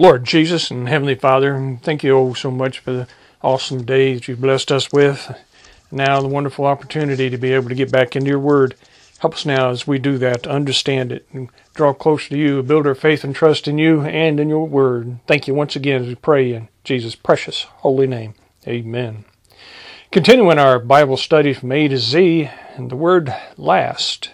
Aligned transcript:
Lord 0.00 0.22
Jesus 0.22 0.70
and 0.70 0.88
Heavenly 0.88 1.16
Father, 1.16 1.76
thank 1.82 2.04
you 2.04 2.16
oh 2.16 2.32
so 2.32 2.52
much 2.52 2.78
for 2.78 2.92
the 2.92 3.08
awesome 3.42 3.84
day 3.84 4.14
that 4.14 4.28
you've 4.28 4.40
blessed 4.40 4.70
us 4.70 4.92
with. 4.92 5.36
Now, 5.90 6.20
the 6.20 6.28
wonderful 6.28 6.66
opportunity 6.66 7.28
to 7.28 7.36
be 7.36 7.52
able 7.52 7.68
to 7.68 7.74
get 7.74 7.90
back 7.90 8.14
into 8.14 8.28
your 8.28 8.38
word. 8.38 8.76
Help 9.18 9.34
us 9.34 9.44
now 9.44 9.70
as 9.70 9.88
we 9.88 9.98
do 9.98 10.16
that 10.18 10.44
to 10.44 10.50
understand 10.50 11.10
it 11.10 11.26
and 11.32 11.48
draw 11.74 11.92
closer 11.92 12.28
to 12.28 12.38
you, 12.38 12.62
build 12.62 12.86
our 12.86 12.94
faith 12.94 13.24
and 13.24 13.34
trust 13.34 13.66
in 13.66 13.76
you 13.76 14.02
and 14.02 14.38
in 14.38 14.48
your 14.48 14.68
word. 14.68 15.18
Thank 15.26 15.48
you 15.48 15.54
once 15.54 15.74
again 15.74 16.02
as 16.02 16.06
we 16.06 16.14
pray 16.14 16.52
in 16.52 16.68
Jesus' 16.84 17.16
precious 17.16 17.64
holy 17.64 18.06
name. 18.06 18.34
Amen. 18.68 19.24
Continuing 20.12 20.60
our 20.60 20.78
Bible 20.78 21.16
study 21.16 21.52
from 21.52 21.72
A 21.72 21.88
to 21.88 21.98
Z, 21.98 22.48
and 22.76 22.88
the 22.88 22.94
word 22.94 23.34
last. 23.56 24.30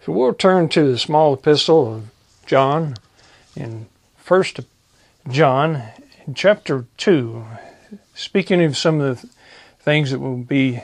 If 0.00 0.08
we 0.08 0.14
will 0.14 0.34
turn 0.34 0.68
to 0.70 0.90
the 0.90 0.98
small 0.98 1.34
epistle 1.34 1.94
of 1.94 2.10
John 2.46 2.96
in 3.54 3.86
First 4.16 4.58
John, 5.30 5.82
chapter 6.34 6.86
2, 6.96 7.44
speaking 8.14 8.64
of 8.64 8.78
some 8.78 8.98
of 9.02 9.20
the 9.20 9.28
things 9.78 10.10
that 10.10 10.20
will 10.20 10.38
be 10.38 10.80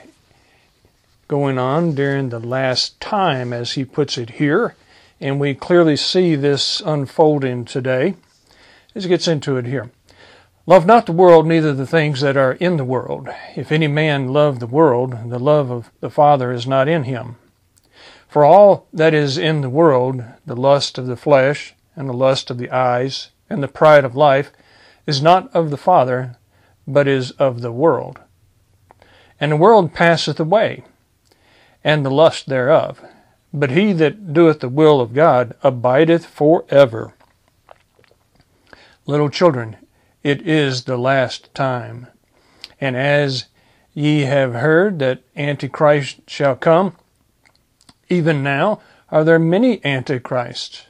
going 1.28 1.56
on 1.58 1.94
during 1.94 2.28
the 2.28 2.40
last 2.40 3.00
time, 3.00 3.54
as 3.54 3.72
he 3.72 3.86
puts 3.86 4.18
it 4.18 4.30
here, 4.30 4.74
and 5.18 5.40
we 5.40 5.54
clearly 5.54 5.96
see 5.96 6.34
this 6.34 6.82
unfolding 6.84 7.64
today 7.64 8.16
as 8.94 9.04
he 9.04 9.08
gets 9.08 9.26
into 9.26 9.56
it 9.56 9.64
here. 9.64 9.90
Love 10.66 10.84
not 10.84 11.06
the 11.06 11.12
world, 11.12 11.46
neither 11.46 11.72
the 11.72 11.86
things 11.86 12.20
that 12.20 12.36
are 12.36 12.52
in 12.52 12.76
the 12.76 12.84
world. 12.84 13.30
If 13.56 13.72
any 13.72 13.88
man 13.88 14.28
love 14.28 14.60
the 14.60 14.66
world, 14.66 15.30
the 15.30 15.38
love 15.38 15.70
of 15.70 15.90
the 16.00 16.10
Father 16.10 16.52
is 16.52 16.66
not 16.66 16.86
in 16.86 17.04
him. 17.04 17.36
For 18.28 18.44
all 18.44 18.88
that 18.92 19.14
is 19.14 19.38
in 19.38 19.62
the 19.62 19.70
world, 19.70 20.22
the 20.44 20.56
lust 20.56 20.98
of 20.98 21.06
the 21.06 21.16
flesh, 21.16 21.74
and 21.96 22.10
the 22.10 22.14
lust 22.14 22.50
of 22.50 22.58
the 22.58 22.70
eyes, 22.70 23.30
and 23.54 23.62
the 23.62 23.68
pride 23.68 24.04
of 24.04 24.16
life 24.16 24.50
is 25.06 25.22
not 25.22 25.54
of 25.54 25.70
the 25.70 25.76
Father, 25.76 26.36
but 26.86 27.06
is 27.06 27.30
of 27.32 27.60
the 27.60 27.72
world. 27.72 28.18
And 29.40 29.52
the 29.52 29.56
world 29.56 29.94
passeth 29.94 30.40
away, 30.40 30.82
and 31.84 32.04
the 32.04 32.10
lust 32.10 32.48
thereof. 32.48 33.00
But 33.52 33.70
he 33.70 33.92
that 33.92 34.32
doeth 34.32 34.58
the 34.58 34.68
will 34.68 35.00
of 35.00 35.14
God 35.14 35.54
abideth 35.62 36.26
for 36.26 36.64
ever. 36.68 37.14
Little 39.06 39.30
children, 39.30 39.76
it 40.24 40.46
is 40.46 40.84
the 40.84 40.96
last 40.96 41.54
time. 41.54 42.08
And 42.80 42.96
as 42.96 43.46
ye 43.92 44.22
have 44.22 44.54
heard 44.54 44.98
that 44.98 45.22
Antichrist 45.36 46.28
shall 46.28 46.56
come, 46.56 46.96
even 48.08 48.42
now 48.42 48.80
are 49.12 49.22
there 49.22 49.38
many 49.38 49.84
Antichrists, 49.84 50.86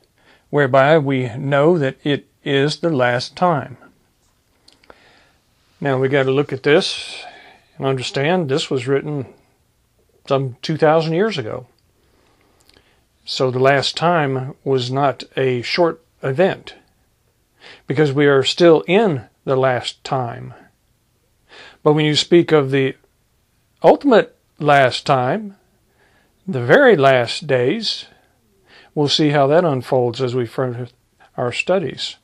whereby 0.48 0.96
we 0.96 1.28
know 1.36 1.76
that 1.76 1.98
it 2.02 2.26
is 2.44 2.78
the 2.78 2.90
last 2.90 3.34
time. 3.36 3.76
Now 5.80 5.98
we 5.98 6.08
got 6.08 6.24
to 6.24 6.30
look 6.30 6.52
at 6.52 6.62
this 6.62 7.24
and 7.76 7.86
understand 7.86 8.48
this 8.48 8.70
was 8.70 8.86
written 8.86 9.26
some 10.26 10.56
2,000 10.62 11.12
years 11.12 11.38
ago. 11.38 11.66
So 13.24 13.50
the 13.50 13.58
last 13.58 13.96
time 13.96 14.54
was 14.64 14.90
not 14.90 15.24
a 15.36 15.62
short 15.62 16.02
event 16.22 16.74
because 17.86 18.12
we 18.12 18.26
are 18.26 18.42
still 18.42 18.82
in 18.86 19.24
the 19.44 19.56
last 19.56 20.02
time. 20.04 20.54
But 21.82 21.94
when 21.94 22.04
you 22.04 22.16
speak 22.16 22.52
of 22.52 22.70
the 22.70 22.96
ultimate 23.82 24.36
last 24.58 25.06
time, 25.06 25.56
the 26.46 26.64
very 26.64 26.96
last 26.96 27.46
days, 27.46 28.06
we'll 28.94 29.08
see 29.08 29.30
how 29.30 29.46
that 29.46 29.64
unfolds 29.64 30.20
as 30.20 30.34
we 30.34 30.46
further 30.46 30.88
our 31.36 31.52
studies. 31.52 32.16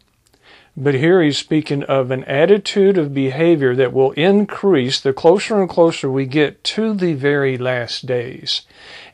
But 0.76 0.94
here 0.94 1.20
he's 1.20 1.36
speaking 1.36 1.82
of 1.82 2.10
an 2.10 2.24
attitude 2.24 2.96
of 2.96 3.12
behavior 3.12 3.74
that 3.74 3.92
will 3.92 4.12
increase 4.12 5.00
the 5.00 5.12
closer 5.12 5.60
and 5.60 5.68
closer 5.68 6.10
we 6.10 6.26
get 6.26 6.62
to 6.64 6.94
the 6.94 7.14
very 7.14 7.58
last 7.58 8.06
days. 8.06 8.62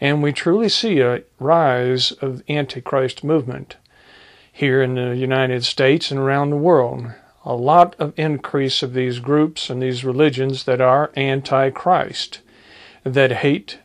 And 0.00 0.22
we 0.22 0.33
truly 0.33 0.69
see 0.69 1.00
a 1.00 1.22
rise 1.41 2.12
of 2.12 2.43
Antichrist 2.49 3.25
movement 3.25 3.77
here 4.53 4.83
in 4.83 4.94
the 4.94 5.17
United 5.17 5.65
States 5.65 6.11
and 6.11 6.21
around 6.21 6.50
the 6.50 6.56
world. 6.56 7.06
A 7.44 7.55
lot 7.55 7.97
of 7.99 8.12
increase 8.19 8.83
of 8.83 8.93
these 8.93 9.19
groups 9.19 9.71
and 9.71 9.83
these 9.83 10.05
religions 10.05 10.65
that 10.65 10.81
are 10.81 11.11
anti-Christ, 11.17 12.41
that 13.03 13.33
hate 13.33 13.78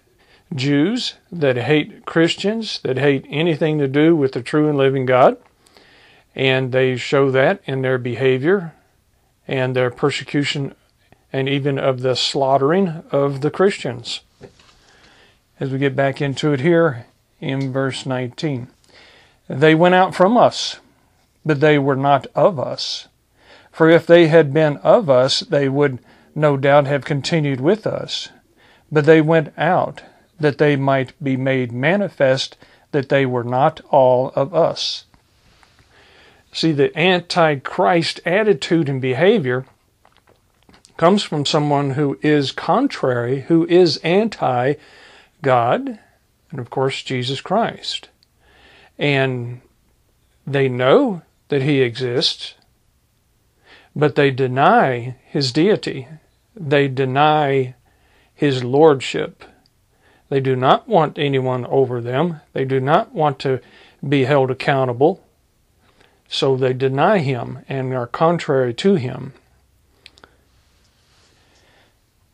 Jews, 0.54 1.16
that 1.32 1.56
hate 1.56 2.06
Christians, 2.06 2.80
that 2.84 2.98
hate 2.98 3.26
anything 3.30 3.80
to 3.80 3.88
do 3.88 4.16
with 4.16 4.34
the 4.34 4.42
true 4.42 4.68
and 4.68 4.78
living 4.78 5.06
God 5.06 5.38
and 6.36 6.72
they 6.72 6.96
show 6.96 7.32
that 7.32 7.62
in 7.66 7.82
their 7.82 7.98
behavior 7.98 8.74
and 9.48 9.76
their 9.76 9.92
persecution 9.92 10.74
and 11.34 11.48
even 11.48 11.78
of 11.78 12.02
the 12.02 12.16
slaughtering 12.16 13.04
of 13.12 13.42
the 13.42 13.52
Christians. 13.52 14.22
As 15.60 15.72
we 15.72 15.78
get 15.78 15.96
back 15.96 16.22
into 16.22 16.54
it 16.54 16.60
here 16.60 17.06
in 17.40 17.72
verse 17.72 18.06
19, 18.06 18.68
they 19.48 19.76
went 19.76 19.96
out 19.96 20.16
from 20.16 20.38
us, 20.38 20.80
but 21.46 21.60
they 21.60 21.78
were 21.78 21.96
not 21.96 22.28
of 22.36 22.60
us. 22.60 23.08
For 23.72 23.90
if 23.90 24.06
they 24.06 24.28
had 24.28 24.54
been 24.54 24.78
of 24.78 25.10
us, 25.10 25.42
they 25.42 25.70
would 25.70 26.00
no 26.36 26.58
doubt 26.58 26.88
have 26.88 27.06
continued 27.06 27.62
with 27.62 27.86
us. 27.86 28.30
But 28.92 29.06
they 29.06 29.22
went 29.22 29.54
out, 29.58 30.04
that 30.40 30.58
they 30.58 30.76
might 30.76 31.14
be 31.24 31.38
made 31.38 31.72
manifest 31.72 32.58
that 32.92 33.10
they 33.10 33.26
were 33.26 33.44
not 33.44 33.80
all 33.90 34.32
of 34.36 34.54
us. 34.54 35.06
See, 36.54 36.72
the 36.72 36.98
antichrist 36.98 38.20
attitude 38.26 38.90
and 38.90 39.02
behavior 39.02 39.66
comes 40.98 41.24
from 41.24 41.46
someone 41.46 41.92
who 41.92 42.20
is 42.22 42.52
contrary, 42.52 43.42
who 43.42 43.66
is 43.68 43.98
anti 43.98 44.76
God, 45.42 46.00
and 46.52 46.60
of 46.60 46.70
course, 46.70 47.02
Jesus 47.02 47.42
Christ. 47.42 48.10
And 49.00 49.62
they 50.46 50.68
know 50.68 51.22
that 51.48 51.62
he 51.62 51.82
exists, 51.82 52.56
but 53.96 54.16
they 54.16 54.30
deny 54.30 55.16
his 55.26 55.52
deity. 55.52 56.08
They 56.56 56.88
deny 56.88 57.76
his 58.34 58.64
lordship. 58.64 59.44
They 60.30 60.40
do 60.40 60.56
not 60.56 60.88
want 60.88 61.18
anyone 61.18 61.66
over 61.66 62.02
them. 62.02 62.42
They 62.54 62.66
do 62.66 62.80
not 62.80 63.14
want 63.14 63.40
to 63.40 63.62
be 64.08 64.26
held 64.26 64.52
accountable. 64.52 65.24
So 66.34 66.56
they 66.56 66.72
deny 66.72 67.18
him 67.18 67.60
and 67.68 67.94
are 67.94 68.08
contrary 68.08 68.74
to 68.76 68.96
him. 68.96 69.34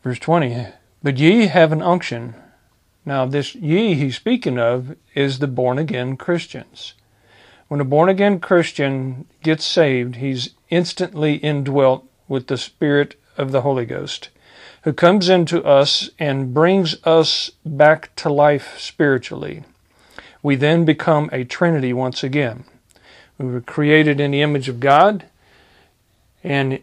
Verse 0.03 0.19
20 0.19 0.67
But 1.01 1.17
ye 1.17 1.47
have 1.47 1.71
an 1.71 1.81
unction. 1.81 2.35
Now, 3.05 3.25
this 3.25 3.55
ye 3.55 3.95
he's 3.95 4.15
speaking 4.15 4.59
of 4.59 4.95
is 5.15 5.39
the 5.39 5.47
born 5.47 5.79
again 5.79 6.15
Christians. 6.15 6.93
When 7.69 7.81
a 7.81 7.85
born 7.85 8.07
again 8.07 8.39
Christian 8.39 9.25
gets 9.41 9.65
saved, 9.65 10.17
he's 10.17 10.51
instantly 10.69 11.37
indwelt 11.37 12.05
with 12.27 12.47
the 12.47 12.57
Spirit 12.57 13.19
of 13.35 13.51
the 13.51 13.61
Holy 13.61 13.85
Ghost, 13.85 14.29
who 14.83 14.93
comes 14.93 15.27
into 15.27 15.65
us 15.65 16.11
and 16.19 16.53
brings 16.53 17.03
us 17.03 17.49
back 17.65 18.15
to 18.17 18.31
life 18.31 18.79
spiritually. 18.79 19.63
We 20.43 20.55
then 20.55 20.85
become 20.85 21.31
a 21.33 21.43
Trinity 21.43 21.93
once 21.93 22.23
again. 22.23 22.63
We 23.37 23.45
were 23.45 23.61
created 23.61 24.19
in 24.19 24.31
the 24.31 24.41
image 24.41 24.67
of 24.67 24.79
God, 24.79 25.25
and 26.43 26.81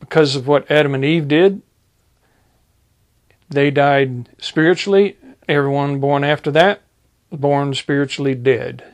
because 0.00 0.34
of 0.34 0.48
what 0.48 0.70
Adam 0.70 0.94
and 0.94 1.04
Eve 1.04 1.28
did, 1.28 1.62
they 3.48 3.70
died 3.70 4.28
spiritually. 4.38 5.16
Everyone 5.48 6.00
born 6.00 6.24
after 6.24 6.50
that, 6.50 6.82
born 7.30 7.74
spiritually 7.74 8.34
dead. 8.34 8.84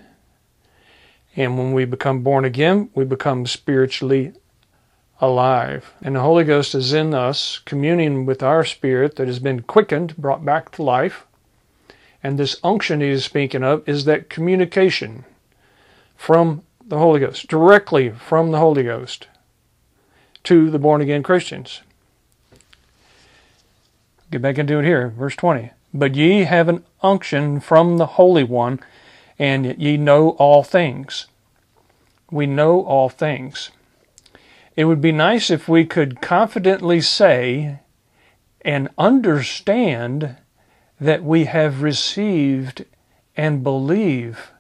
And 1.37 1.57
when 1.57 1.73
we 1.73 1.85
become 1.85 2.23
born 2.23 2.45
again, 2.45 2.91
we 2.95 3.05
become 3.05 3.47
spiritually 3.47 4.33
alive. 5.21 5.93
And 6.03 6.17
the 6.17 6.21
Holy 6.21 6.45
Ghost 6.45 6.75
is 6.75 6.93
in 6.93 7.15
us, 7.15 7.61
communing 7.65 8.27
with 8.27 8.43
our 8.43 8.65
spirit 8.65 9.17
that 9.17 9.29
has 9.29 9.39
been 9.39 9.63
quickened, 9.63 10.17
brought 10.17 10.45
back 10.45 10.73
to 10.73 10.83
life. 10.83 11.27
And 12.23 12.39
this 12.39 12.57
unction 12.65 13.01
he 13.01 13.09
is 13.09 13.25
speaking 13.25 13.63
of 13.63 13.89
is 13.89 14.05
that 14.05 14.29
communication 14.29 15.25
from 16.19 16.63
the 16.85 16.99
Holy 16.99 17.21
Ghost, 17.21 17.49
directly 17.49 18.11
from 18.11 18.51
the 18.51 18.59
Holy 18.59 18.83
Ghost 18.83 19.29
to 20.45 20.69
the 20.69 20.79
born 20.79 21.01
again 21.01 21.23
Christians. 21.23 21.81
Get 24.31 24.43
back 24.43 24.59
into 24.59 24.81
it 24.81 24.85
here, 24.85 25.09
verse 25.09 25.37
20. 25.37 25.71
But 25.95 26.17
ye 26.17 26.41
have 26.45 26.69
an 26.69 26.85
unction 27.03 27.61
from 27.61 27.97
the 27.97 28.07
Holy 28.07 28.45
One, 28.45 28.81
and 29.39 29.81
ye 29.81 29.97
know 29.97 30.31
all 30.31 30.63
things. 30.63 31.29
We 32.31 32.47
know 32.47 32.83
all 32.83 33.09
things. 33.09 33.71
It 34.77 34.85
would 34.85 35.01
be 35.01 35.13
nice 35.13 35.51
if 35.51 35.69
we 35.69 35.87
could 35.87 36.21
confidently 36.21 37.01
say 37.01 37.79
and 38.63 38.91
understand 38.99 40.37
that 41.01 41.23
we 41.23 41.45
have 41.45 41.81
received 41.81 42.85
and 43.37 43.63
believe 43.63 44.51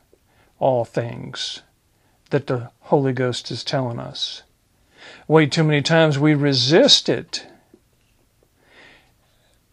all 0.59 0.85
things 0.85 1.63
that 2.31 2.47
the 2.47 2.71
Holy 2.81 3.13
Ghost 3.13 3.51
is 3.51 3.65
telling 3.65 3.99
us. 3.99 4.43
Way 5.27 5.47
too 5.47 5.65
many 5.65 5.83
times 5.83 6.19
we 6.19 6.35
resist 6.35 7.09
it. 7.09 7.47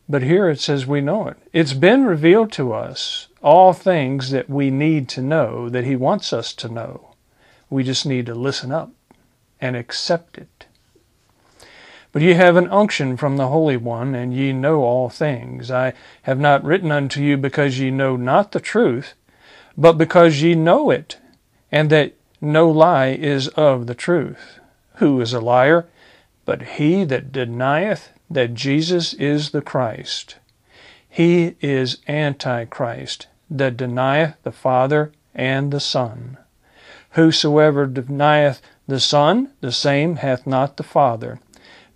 But 0.08 0.22
here 0.22 0.50
it 0.50 0.60
says 0.60 0.86
we 0.86 1.02
know 1.02 1.28
it. 1.28 1.38
It's 1.52 1.74
been 1.74 2.06
revealed 2.06 2.52
to 2.54 2.74
us 2.74 3.28
all 3.42 3.74
things 3.74 4.32
that 4.32 4.50
we 4.50 4.70
need 4.70 5.10
to 5.10 5.22
know, 5.22 5.70
that 5.70 5.84
He 5.84 5.96
wants 5.96 6.32
us 6.32 6.54
to 6.54 6.70
know. 6.70 7.16
We 7.70 7.84
just 7.84 8.06
need 8.06 8.26
to 8.28 8.36
listen 8.36 8.72
up 8.72 8.92
and 9.60 9.76
accept 9.76 10.38
it. 10.38 10.68
But 12.12 12.22
ye 12.22 12.34
have 12.34 12.56
an 12.56 12.70
unction 12.70 13.18
from 13.18 13.36
the 13.36 13.48
Holy 13.48 13.76
One, 13.76 14.16
and 14.16 14.34
ye 14.34 14.54
know 14.54 14.84
all 14.84 15.10
things. 15.10 15.70
I 15.70 15.94
have 16.22 16.40
not 16.40 16.64
written 16.64 16.92
unto 16.92 17.22
you 17.22 17.36
because 17.36 17.80
ye 17.80 17.92
know 17.92 18.16
not 18.16 18.52
the 18.52 18.60
truth, 18.60 19.16
but 19.78 19.98
because 19.98 20.42
ye 20.42 20.56
know 20.56 20.90
it, 20.90 21.18
and 21.72 21.90
that 21.90 22.14
no 22.42 22.70
lie 22.70 23.08
is 23.08 23.48
of 23.50 23.88
the 23.88 23.96
truth. 23.96 24.60
Who 24.96 25.20
is 25.22 25.34
a 25.34 25.40
liar? 25.40 25.88
But 26.46 26.62
he 26.62 27.04
that 27.06 27.32
denieth 27.32 28.10
that 28.30 28.54
Jesus 28.54 29.14
is 29.14 29.50
the 29.50 29.62
Christ. 29.62 30.38
He 31.10 31.56
is 31.62 31.98
Antichrist, 32.08 33.28
that 33.50 33.78
denieth 33.78 34.36
the 34.44 34.52
Father 34.52 35.12
and 35.34 35.72
the 35.72 35.80
Son. 35.80 36.38
Whosoever 37.12 37.86
denieth 37.86 38.62
the 38.88 39.00
Son, 39.00 39.52
the 39.62 39.72
same 39.72 40.18
hath 40.18 40.46
not 40.46 40.78
the 40.78 40.84
Father. 40.84 41.40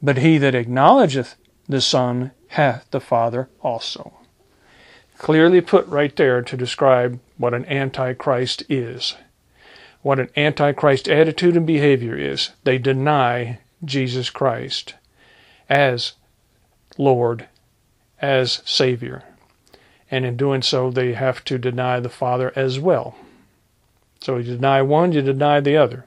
But 0.01 0.17
he 0.17 0.37
that 0.37 0.55
acknowledgeth 0.55 1.35
the 1.67 1.81
Son 1.81 2.31
hath 2.49 2.89
the 2.91 3.01
Father 3.01 3.49
also. 3.61 4.13
Clearly 5.19 5.62
put 5.62 5.86
right 5.86 6.16
there 6.16 6.42
to 6.42 6.57
describe 6.57 7.19
what 7.38 7.54
an 7.54 7.66
Antichrist 7.66 8.63
is 8.68 9.16
what 10.01 10.19
an 10.19 10.30
antichrist 10.38 11.07
attitude 11.07 11.57
and 11.57 11.68
behavior 11.68 12.16
is. 12.16 12.51
They 12.63 12.77
deny 12.77 13.60
Jesus 13.83 14.30
Christ 14.30 14.95
as 15.69 16.13
Lord, 16.98 17.48
as 18.21 18.62
Savior. 18.66 19.24
And 20.10 20.25
in 20.25 20.38
doing 20.38 20.62
so, 20.62 20.89
they 20.89 21.13
have 21.13 21.44
to 21.45 21.57
deny 21.57 22.00
the 22.00 22.10
Father 22.10 22.51
as 22.56 22.80
well. 22.80 23.15
So 24.22 24.38
you 24.38 24.56
deny 24.56 24.81
one, 24.81 25.12
you 25.12 25.22
deny 25.22 25.60
the 25.60 25.77
other. 25.77 26.06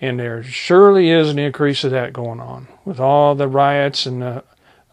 And 0.00 0.18
there 0.18 0.42
surely 0.42 1.10
is 1.10 1.30
an 1.30 1.38
increase 1.38 1.84
of 1.84 1.92
that 1.92 2.12
going 2.12 2.40
on 2.40 2.68
with 2.84 3.00
all 3.00 3.34
the 3.34 3.48
riots 3.48 4.04
and 4.06 4.20
the 4.20 4.44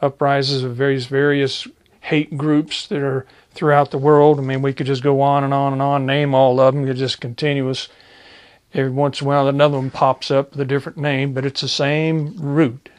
uprises 0.02 0.64
of 0.64 0.76
various 0.76 1.06
various 1.06 1.68
hate 2.02 2.38
groups 2.38 2.88
that 2.88 3.02
are 3.02 3.26
throughout 3.52 3.92
the 3.92 3.98
world. 3.98 4.40
I 4.40 4.44
mean, 4.44 4.62
we 4.62 4.74
could 4.74 4.88
just 4.88 5.04
go 5.04 5.22
on 5.22 5.44
and 5.44 5.54
on 5.54 5.74
and 5.74 5.82
on, 5.82 6.06
name 6.06 6.34
all 6.34 6.60
of 6.60 6.74
them. 6.74 6.88
It's 6.88 7.00
just 7.00 7.22
continuous. 7.22 7.88
Every 8.74 8.92
once 8.92 9.22
in 9.22 9.26
a 9.26 9.30
while, 9.30 9.48
another 9.48 9.78
one 9.78 9.92
pops 9.92 10.32
up 10.32 10.52
with 10.52 10.62
a 10.62 10.66
different 10.66 10.98
name, 10.98 11.34
but 11.34 11.46
it's 11.46 11.62
the 11.62 11.68
same 11.68 12.36
root. 12.38 12.90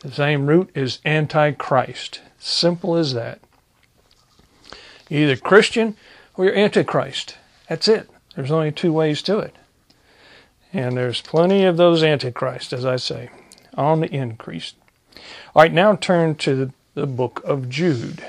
The 0.00 0.10
same 0.10 0.46
root 0.46 0.70
is 0.74 0.98
Antichrist. 1.04 2.20
Simple 2.38 2.96
as 2.96 3.14
that. 3.14 3.40
You're 5.08 5.22
either 5.22 5.36
Christian 5.36 5.96
or 6.36 6.46
you're 6.46 6.56
Antichrist. 6.56 7.36
That's 7.68 7.86
it. 7.86 8.10
There's 8.34 8.50
only 8.50 8.72
two 8.72 8.92
ways 8.92 9.22
to 9.22 9.38
it. 9.38 9.54
And 10.72 10.96
there's 10.96 11.20
plenty 11.20 11.64
of 11.64 11.76
those 11.76 12.02
Antichrists, 12.02 12.72
as 12.72 12.84
I 12.84 12.96
say, 12.96 13.30
on 13.74 14.00
the 14.00 14.12
increase. 14.12 14.72
All 15.54 15.62
right, 15.62 15.72
now 15.72 15.94
turn 15.94 16.34
to 16.36 16.56
the, 16.56 16.72
the 16.94 17.06
book 17.06 17.42
of 17.44 17.68
Jude. 17.68 18.24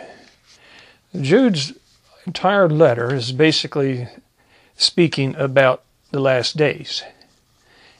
Jude's 1.20 1.74
entire 2.26 2.70
letter 2.70 3.14
is 3.14 3.32
basically 3.32 4.08
speaking 4.76 5.36
about 5.36 5.84
the 6.12 6.20
last 6.20 6.58
days 6.58 7.04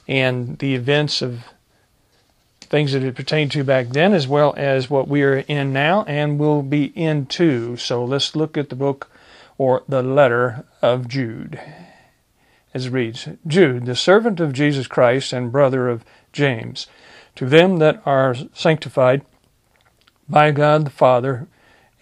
and 0.08 0.58
the 0.58 0.74
events 0.74 1.22
of 1.22 1.44
things 2.60 2.92
that 2.92 3.04
it 3.04 3.14
pertained 3.14 3.52
to 3.52 3.62
back 3.62 3.88
then, 3.88 4.12
as 4.12 4.26
well 4.26 4.52
as 4.56 4.90
what 4.90 5.06
we 5.06 5.22
are 5.22 5.38
in 5.38 5.72
now 5.72 6.02
and 6.04 6.38
will 6.38 6.62
be 6.62 6.86
into. 6.96 7.76
So 7.76 8.04
let's 8.04 8.34
look 8.34 8.56
at 8.56 8.68
the 8.68 8.76
book 8.76 9.10
or 9.58 9.84
the 9.88 10.02
letter 10.02 10.64
of 10.82 11.08
Jude. 11.08 11.60
As 12.72 12.86
it 12.86 12.90
reads 12.90 13.28
Jude, 13.46 13.86
the 13.86 13.94
servant 13.94 14.40
of 14.40 14.52
Jesus 14.52 14.88
Christ 14.88 15.32
and 15.32 15.52
brother 15.52 15.88
of 15.88 16.04
James, 16.32 16.88
to 17.36 17.46
them 17.46 17.76
that 17.76 18.02
are 18.04 18.34
sanctified 18.52 19.24
by 20.28 20.50
God 20.50 20.86
the 20.86 20.90
Father 20.90 21.46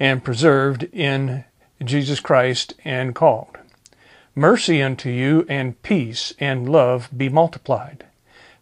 and 0.03 0.25
preserved 0.25 0.83
in 0.93 1.45
Jesus 1.81 2.19
Christ 2.19 2.75
and 2.85 3.15
called. 3.15 3.57
Mercy 4.35 4.83
unto 4.83 5.09
you 5.09 5.47
and 5.49 5.81
peace 5.85 6.35
and 6.41 6.69
love 6.69 7.09
be 7.17 7.29
multiplied. 7.29 8.05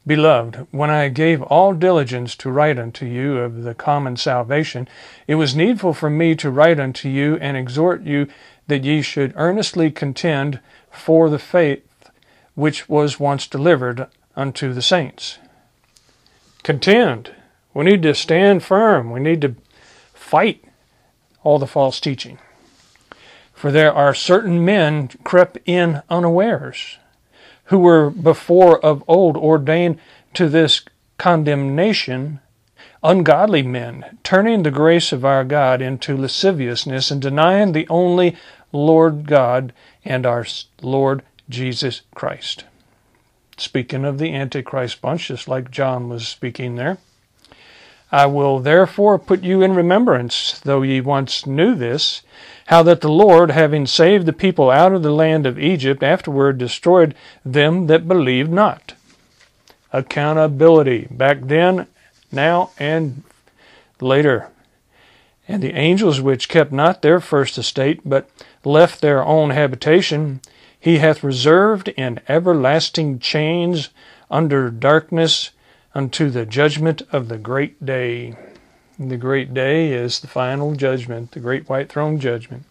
Beloved, 0.06 0.66
when 0.70 0.90
I 0.90 1.08
gave 1.08 1.40
all 1.40 1.72
diligence 1.72 2.36
to 2.36 2.50
write 2.50 2.78
unto 2.78 3.06
you 3.06 3.38
of 3.38 3.62
the 3.62 3.74
common 3.74 4.18
salvation, 4.18 4.86
it 5.26 5.36
was 5.36 5.56
needful 5.56 5.94
for 5.94 6.10
me 6.10 6.34
to 6.34 6.50
write 6.50 6.78
unto 6.78 7.08
you 7.08 7.38
and 7.40 7.56
exhort 7.56 8.02
you 8.02 8.26
that 8.66 8.84
ye 8.84 9.00
should 9.00 9.32
earnestly 9.34 9.90
contend 9.90 10.60
for 10.90 11.30
the 11.30 11.38
faith 11.38 12.10
which 12.54 12.86
was 12.86 13.18
once 13.18 13.46
delivered 13.46 14.08
unto 14.36 14.74
the 14.74 14.82
saints. 14.82 15.38
Contend. 16.64 17.34
We 17.72 17.84
need 17.84 18.02
to 18.02 18.14
stand 18.14 18.62
firm. 18.62 19.10
We 19.10 19.20
need 19.20 19.40
to 19.40 19.54
fight 20.12 20.66
all 21.42 21.58
the 21.58 21.66
false 21.66 22.00
teaching. 22.00 22.38
For 23.52 23.70
there 23.70 23.92
are 23.92 24.14
certain 24.14 24.64
men 24.64 25.08
crept 25.22 25.58
in 25.66 26.02
unawares, 26.08 26.98
who 27.64 27.78
were 27.78 28.10
before 28.10 28.84
of 28.84 29.04
old 29.06 29.36
ordained 29.36 29.98
to 30.34 30.48
this 30.48 30.82
condemnation, 31.18 32.40
ungodly 33.02 33.62
men, 33.62 34.18
turning 34.24 34.62
the 34.62 34.70
grace 34.70 35.12
of 35.12 35.24
our 35.24 35.44
God 35.44 35.82
into 35.82 36.16
lasciviousness 36.16 37.10
and 37.10 37.20
denying 37.20 37.72
the 37.72 37.86
only 37.88 38.36
Lord 38.72 39.26
God 39.26 39.72
and 40.04 40.24
our 40.24 40.46
Lord 40.80 41.22
Jesus 41.48 42.02
Christ. 42.14 42.64
Speaking 43.58 44.06
of 44.06 44.18
the 44.18 44.32
Antichrist 44.32 45.02
bunch, 45.02 45.28
just 45.28 45.48
like 45.48 45.70
John 45.70 46.08
was 46.08 46.26
speaking 46.26 46.76
there. 46.76 46.96
I 48.12 48.26
will 48.26 48.58
therefore 48.58 49.18
put 49.18 49.42
you 49.42 49.62
in 49.62 49.74
remembrance, 49.74 50.58
though 50.60 50.82
ye 50.82 51.00
once 51.00 51.46
knew 51.46 51.74
this, 51.74 52.22
how 52.66 52.82
that 52.82 53.00
the 53.00 53.10
Lord, 53.10 53.50
having 53.50 53.86
saved 53.86 54.26
the 54.26 54.32
people 54.32 54.70
out 54.70 54.92
of 54.92 55.02
the 55.02 55.12
land 55.12 55.46
of 55.46 55.58
Egypt, 55.58 56.02
afterward 56.02 56.58
destroyed 56.58 57.14
them 57.44 57.86
that 57.86 58.08
believed 58.08 58.50
not. 58.50 58.94
Accountability 59.92 61.06
back 61.10 61.38
then, 61.42 61.86
now, 62.32 62.70
and 62.78 63.22
later. 64.00 64.48
And 65.46 65.62
the 65.62 65.74
angels 65.74 66.20
which 66.20 66.48
kept 66.48 66.72
not 66.72 67.02
their 67.02 67.20
first 67.20 67.58
estate, 67.58 68.00
but 68.04 68.28
left 68.64 69.00
their 69.00 69.24
own 69.24 69.50
habitation, 69.50 70.40
he 70.78 70.98
hath 70.98 71.24
reserved 71.24 71.88
in 71.88 72.20
everlasting 72.28 73.18
chains 73.18 73.90
under 74.30 74.70
darkness 74.70 75.50
unto 75.94 76.30
the 76.30 76.46
judgment 76.46 77.02
of 77.12 77.28
the 77.28 77.38
great 77.38 77.84
day. 77.84 78.36
The 78.98 79.16
great 79.16 79.54
day 79.54 79.92
is 79.92 80.20
the 80.20 80.26
final 80.26 80.74
judgment, 80.74 81.32
the 81.32 81.40
great 81.40 81.68
white 81.68 81.88
throne 81.88 82.20
judgment. 82.20 82.64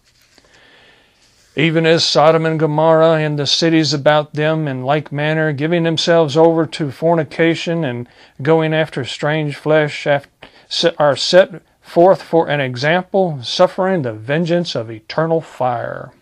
Even 1.56 1.84
as 1.84 2.04
Sodom 2.04 2.46
and 2.46 2.58
Gomorrah 2.58 3.18
and 3.18 3.38
the 3.38 3.46
cities 3.46 3.92
about 3.92 4.34
them 4.34 4.68
in 4.68 4.84
like 4.84 5.10
manner, 5.10 5.52
giving 5.52 5.82
themselves 5.82 6.36
over 6.36 6.64
to 6.66 6.92
fornication 6.92 7.84
and 7.84 8.08
going 8.40 8.72
after 8.72 9.04
strange 9.04 9.56
flesh, 9.56 10.06
are 10.06 11.16
set 11.16 11.62
forth 11.80 12.22
for 12.22 12.48
an 12.48 12.60
example, 12.60 13.42
suffering 13.42 14.02
the 14.02 14.12
vengeance 14.12 14.76
of 14.76 14.90
eternal 14.90 15.40
fire. 15.40 16.12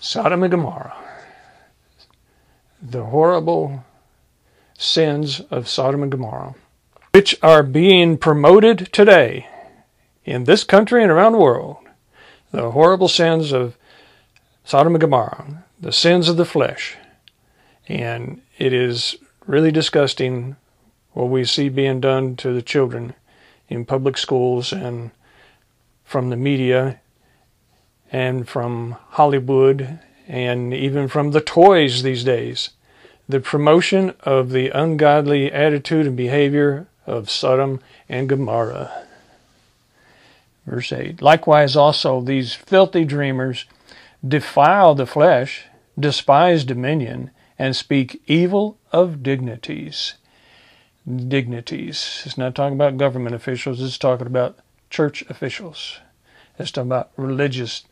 Sodom 0.00 0.42
and 0.42 0.50
Gomorrah, 0.50 0.96
the 2.80 3.04
horrible 3.04 3.84
sins 4.78 5.40
of 5.50 5.68
Sodom 5.68 6.04
and 6.04 6.10
Gomorrah, 6.10 6.54
which 7.12 7.36
are 7.42 7.64
being 7.64 8.16
promoted 8.16 8.88
today 8.92 9.46
in 10.24 10.44
this 10.44 10.62
country 10.62 11.02
and 11.02 11.10
around 11.10 11.32
the 11.32 11.38
world. 11.38 11.76
The 12.52 12.70
horrible 12.70 13.08
sins 13.08 13.52
of 13.52 13.76
Sodom 14.64 14.94
and 14.94 15.00
Gomorrah, 15.00 15.64
the 15.80 15.92
sins 15.92 16.28
of 16.28 16.36
the 16.36 16.44
flesh. 16.44 16.96
And 17.88 18.40
it 18.56 18.72
is 18.72 19.16
really 19.46 19.72
disgusting 19.72 20.56
what 21.12 21.24
we 21.24 21.44
see 21.44 21.68
being 21.68 22.00
done 22.00 22.36
to 22.36 22.52
the 22.52 22.62
children 22.62 23.14
in 23.68 23.84
public 23.84 24.16
schools 24.16 24.72
and 24.72 25.10
from 26.04 26.30
the 26.30 26.36
media 26.36 27.00
and 28.12 28.48
from 28.48 28.96
Hollywood 29.10 29.98
and 30.28 30.72
even 30.72 31.08
from 31.08 31.32
the 31.32 31.40
toys 31.40 32.02
these 32.02 32.22
days 32.22 32.70
the 33.28 33.40
promotion 33.40 34.14
of 34.20 34.50
the 34.50 34.70
ungodly 34.70 35.52
attitude 35.52 36.06
and 36.06 36.16
behavior 36.16 36.86
of 37.06 37.30
Sodom 37.30 37.80
and 38.08 38.28
Gomorrah. 38.28 39.06
Verse 40.66 40.92
8 40.92 41.20
Likewise, 41.22 41.76
also, 41.76 42.20
these 42.20 42.54
filthy 42.54 43.04
dreamers 43.04 43.66
defile 44.26 44.94
the 44.94 45.06
flesh, 45.06 45.64
despise 45.98 46.64
dominion, 46.64 47.30
and 47.58 47.74
speak 47.74 48.22
evil 48.26 48.78
of 48.92 49.22
dignities. 49.22 50.14
Dignities. 51.06 52.22
It's 52.24 52.38
not 52.38 52.54
talking 52.54 52.74
about 52.74 52.98
government 52.98 53.34
officials, 53.34 53.80
it's 53.82 53.98
talking 53.98 54.26
about 54.26 54.58
church 54.90 55.22
officials. 55.28 56.00
It's 56.58 56.70
talking 56.70 56.88
about 56.88 57.10
religious 57.16 57.84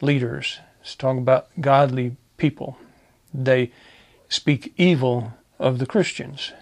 leaders. 0.00 0.60
It's 0.82 0.94
talking 0.94 1.18
about 1.18 1.48
godly 1.60 2.16
people. 2.36 2.78
They 3.32 3.72
speak 4.28 4.72
evil 4.76 5.34
of 5.58 5.78
the 5.78 5.86
Christians. 5.86 6.52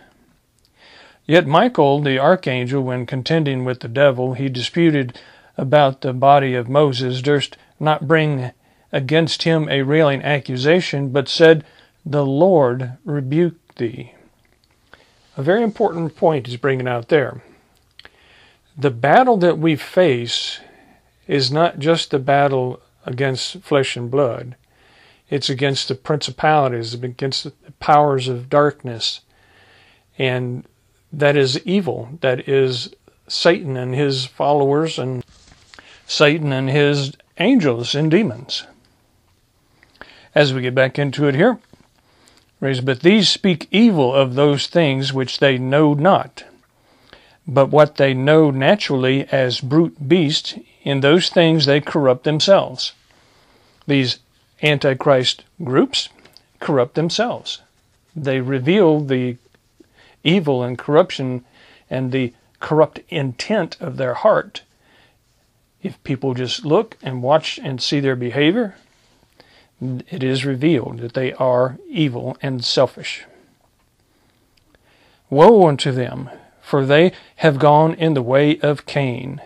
Yet 1.27 1.47
Michael, 1.47 2.01
the 2.01 2.19
archangel, 2.19 2.83
when 2.83 3.05
contending 3.05 3.65
with 3.65 3.81
the 3.81 3.89
devil, 3.89 4.35
he 4.35 4.49
disputed 4.49 5.19
about 5.57 6.01
the 6.01 6.13
body 6.13 6.55
of 6.55 6.69
Moses, 6.69 7.21
durst 7.21 7.57
not 7.81 8.07
bring 8.07 8.53
against 8.93 9.43
him 9.43 9.69
a 9.69 9.83
railing 9.83 10.23
accusation, 10.23 11.11
but 11.11 11.29
said, 11.29 11.65
The 12.05 12.25
Lord 12.25 12.93
rebuke 13.05 13.75
thee. 13.75 14.15
A 15.37 15.43
very 15.43 15.63
important 15.63 16.17
point 16.17 16.49
is 16.49 16.57
bringing 16.57 16.89
out 16.89 17.09
there. 17.09 17.43
The 18.79 18.91
battle 18.91 19.37
that 19.39 19.59
we 19.59 19.75
face 19.77 20.61
is 21.27 21.51
not 21.51 21.79
just 21.79 22.11
the 22.11 22.19
battle 22.19 22.81
against 23.05 23.61
flesh 23.63 23.97
and 23.97 24.11
blood, 24.11 24.57
it's 25.29 25.51
against 25.51 25.89
the 25.89 25.95
principalities, 25.95 26.95
against 26.95 27.45
the 27.45 27.53
powers 27.81 28.29
of 28.29 28.49
darkness. 28.49 29.21
And 30.19 30.65
that 31.13 31.37
is 31.37 31.59
evil. 31.67 32.11
That 32.21 32.49
is 32.49 32.95
Satan 33.29 33.77
and 33.77 33.95
his 33.95 34.27
followers, 34.27 34.99
and 34.99 35.25
Satan 36.07 36.53
and 36.53 36.71
his 36.71 37.13
angels 37.39 37.95
and 37.95 38.11
demons. 38.11 38.65
As 40.35 40.53
we 40.53 40.63
get 40.63 40.75
back 40.75 40.99
into 40.99 41.27
it 41.27 41.35
here, 41.35 41.59
but 42.61 43.01
these 43.01 43.29
speak 43.29 43.69
evil 43.71 44.15
of 44.15 44.35
those 44.35 44.67
things 44.67 45.13
which 45.13 45.39
they 45.39 45.59
know 45.59 45.95
not. 45.95 46.45
But 47.47 47.69
what 47.69 47.97
they 47.97 48.13
know 48.15 48.51
naturally 48.51 49.27
as 49.31 49.61
brute 49.61 50.09
beasts, 50.09 50.55
in 50.83 51.01
those 51.01 51.29
things 51.29 51.67
they 51.67 51.81
corrupt 51.81 52.25
themselves. 52.25 52.93
These 53.87 54.19
Antichrist 54.63 55.45
groups 55.63 56.09
corrupt 56.61 56.95
themselves. 56.95 57.61
They 58.15 58.41
reveal 58.41 59.01
the 59.01 59.37
evil 60.25 60.63
and 60.63 60.79
corruption 60.79 61.45
and 61.91 62.11
the 62.11 62.33
corrupt 62.61 63.01
intent 63.09 63.77
of 63.81 63.97
their 63.97 64.15
heart. 64.15 64.63
If 65.83 66.03
people 66.05 66.35
just 66.35 66.65
look 66.65 66.97
and 67.03 67.23
watch 67.23 67.61
and 67.63 67.83
see 67.83 68.01
their 68.01 68.17
behavior, 68.17 68.77
it 69.81 70.23
is 70.23 70.45
revealed 70.45 70.99
that 70.99 71.15
they 71.15 71.33
are 71.35 71.79
evil 71.89 72.37
and 72.41 72.65
selfish. 72.65 73.25
Woe 75.29 75.69
unto 75.69 75.93
them, 75.93 76.31
for 76.63 76.87
they 76.87 77.13
have 77.37 77.59
gone 77.59 77.95
in 77.95 78.15
the 78.15 78.23
way 78.23 78.59
of 78.61 78.87
Cain, 78.87 79.43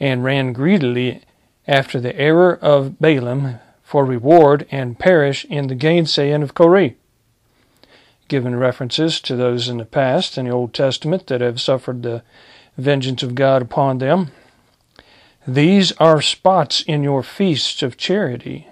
and 0.00 0.24
ran 0.24 0.52
greedily 0.52 1.22
after 1.68 2.00
the 2.00 2.16
error 2.16 2.58
of 2.60 2.98
Balaam 2.98 3.60
for 3.92 4.06
reward, 4.06 4.66
and 4.70 4.98
perish 4.98 5.44
in 5.50 5.66
the 5.66 5.74
gainsaying 5.74 6.42
of 6.42 6.54
Korah. 6.54 6.92
Given 8.26 8.56
references 8.56 9.20
to 9.20 9.36
those 9.36 9.68
in 9.68 9.76
the 9.76 9.84
past 9.84 10.38
in 10.38 10.46
the 10.46 10.50
Old 10.50 10.72
Testament 10.72 11.26
that 11.26 11.42
have 11.42 11.60
suffered 11.60 12.02
the 12.02 12.22
vengeance 12.78 13.22
of 13.22 13.34
God 13.34 13.60
upon 13.60 13.98
them. 13.98 14.30
These 15.46 15.92
are 15.98 16.22
spots 16.22 16.80
in 16.80 17.02
your 17.02 17.22
feasts 17.22 17.82
of 17.82 17.98
charity 17.98 18.66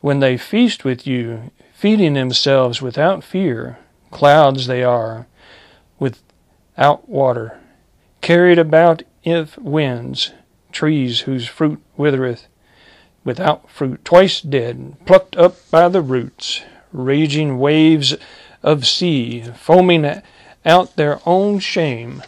when 0.00 0.18
they 0.18 0.36
feast 0.36 0.84
with 0.84 1.06
you, 1.06 1.52
feeding 1.72 2.14
themselves 2.14 2.82
without 2.82 3.22
fear, 3.22 3.78
clouds 4.10 4.66
they 4.66 4.82
are, 4.82 5.28
without 6.00 7.08
water, 7.08 7.60
carried 8.20 8.58
about 8.58 9.04
if 9.22 9.56
winds, 9.58 10.32
trees 10.72 11.20
whose 11.20 11.46
fruit 11.46 11.80
withereth, 11.96 12.48
without 13.24 13.70
fruit, 13.70 14.04
twice 14.04 14.40
dead, 14.40 14.96
plucked 15.06 15.36
up 15.36 15.56
by 15.70 15.88
the 15.88 16.00
roots, 16.00 16.62
raging 16.92 17.58
waves 17.58 18.14
of 18.62 18.86
sea, 18.86 19.42
foaming 19.42 20.22
out 20.64 20.96
their 20.96 21.20
own 21.26 21.58
shame, 21.58 22.22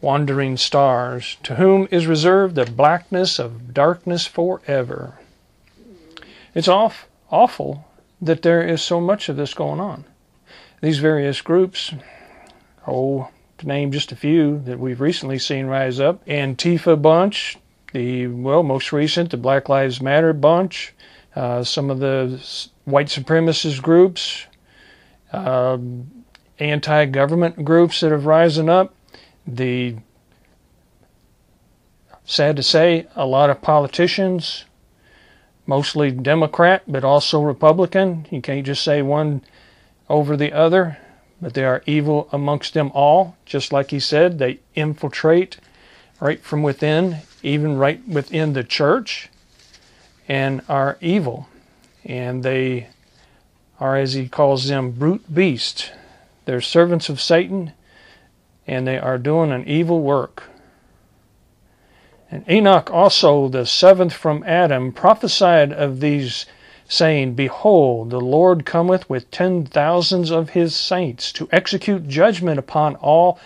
wandering 0.00 0.56
stars, 0.56 1.36
to 1.42 1.56
whom 1.56 1.88
is 1.90 2.06
reserved 2.06 2.54
the 2.54 2.64
blackness 2.64 3.38
of 3.38 3.74
darkness 3.74 4.26
forever. 4.26 5.18
It's 6.54 6.68
off, 6.68 7.08
awful 7.30 7.84
that 8.20 8.42
there 8.42 8.62
is 8.62 8.82
so 8.82 9.00
much 9.00 9.28
of 9.28 9.36
this 9.36 9.54
going 9.54 9.80
on. 9.80 10.04
These 10.80 10.98
various 10.98 11.40
groups, 11.40 11.92
oh, 12.86 13.28
to 13.58 13.66
name 13.66 13.90
just 13.90 14.12
a 14.12 14.16
few 14.16 14.60
that 14.60 14.78
we've 14.78 15.00
recently 15.00 15.38
seen 15.38 15.66
rise 15.66 15.98
up 15.98 16.24
Antifa 16.26 17.00
bunch, 17.00 17.58
the, 17.92 18.26
well, 18.26 18.62
most 18.62 18.92
recent, 18.92 19.30
the 19.30 19.36
Black 19.36 19.68
Lives 19.68 20.00
Matter 20.00 20.32
bunch, 20.32 20.94
uh, 21.34 21.62
some 21.64 21.90
of 21.90 22.00
the 22.00 22.40
white 22.84 23.06
supremacist 23.06 23.82
groups, 23.82 24.46
uh, 25.32 25.78
anti 26.58 27.06
government 27.06 27.64
groups 27.64 28.00
that 28.00 28.10
have 28.10 28.26
risen 28.26 28.68
up, 28.68 28.94
the 29.46 29.96
sad 32.24 32.56
to 32.56 32.62
say, 32.62 33.06
a 33.16 33.26
lot 33.26 33.50
of 33.50 33.62
politicians 33.62 34.64
mostly 35.68 36.10
Democrat, 36.10 36.82
but 36.88 37.04
also 37.04 37.42
Republican. 37.42 38.26
You 38.30 38.40
can't 38.40 38.66
just 38.66 38.82
say 38.82 39.02
one 39.02 39.42
over 40.08 40.36
the 40.36 40.52
other, 40.52 40.98
but 41.40 41.54
they 41.54 41.64
are 41.64 41.82
evil 41.86 42.28
amongst 42.32 42.74
them 42.74 42.90
all. 42.94 43.36
Just 43.44 43.72
like 43.72 43.90
he 43.90 44.00
said, 44.00 44.38
they 44.38 44.60
infiltrate 44.74 45.58
right 46.20 46.42
from 46.42 46.62
within, 46.62 47.18
even 47.42 47.76
right 47.76 48.06
within 48.06 48.52
the 48.52 48.64
church, 48.64 49.28
and 50.28 50.62
are 50.68 50.98
evil. 51.00 51.48
And 52.04 52.42
they 52.42 52.88
are, 53.80 53.96
as 53.96 54.14
he 54.14 54.28
calls 54.28 54.68
them, 54.68 54.90
brute 54.92 55.32
beasts. 55.32 55.90
They're 56.44 56.60
servants 56.60 57.08
of 57.08 57.20
Satan, 57.20 57.72
and 58.66 58.86
they 58.86 58.98
are 58.98 59.18
doing 59.18 59.52
an 59.52 59.66
evil 59.66 60.00
work. 60.00 60.44
And 62.30 62.44
Enoch 62.48 62.90
also, 62.90 63.48
the 63.48 63.64
seventh 63.64 64.12
from 64.12 64.44
Adam, 64.44 64.92
prophesied 64.92 65.72
of 65.72 66.00
these, 66.00 66.44
saying, 66.86 67.34
Behold, 67.34 68.10
the 68.10 68.20
Lord 68.20 68.66
cometh 68.66 69.08
with 69.08 69.30
ten 69.30 69.64
thousands 69.64 70.30
of 70.30 70.50
his 70.50 70.74
saints 70.74 71.32
to 71.32 71.48
execute 71.52 72.08
judgment 72.08 72.58
upon 72.58 72.96
all, 72.96 73.38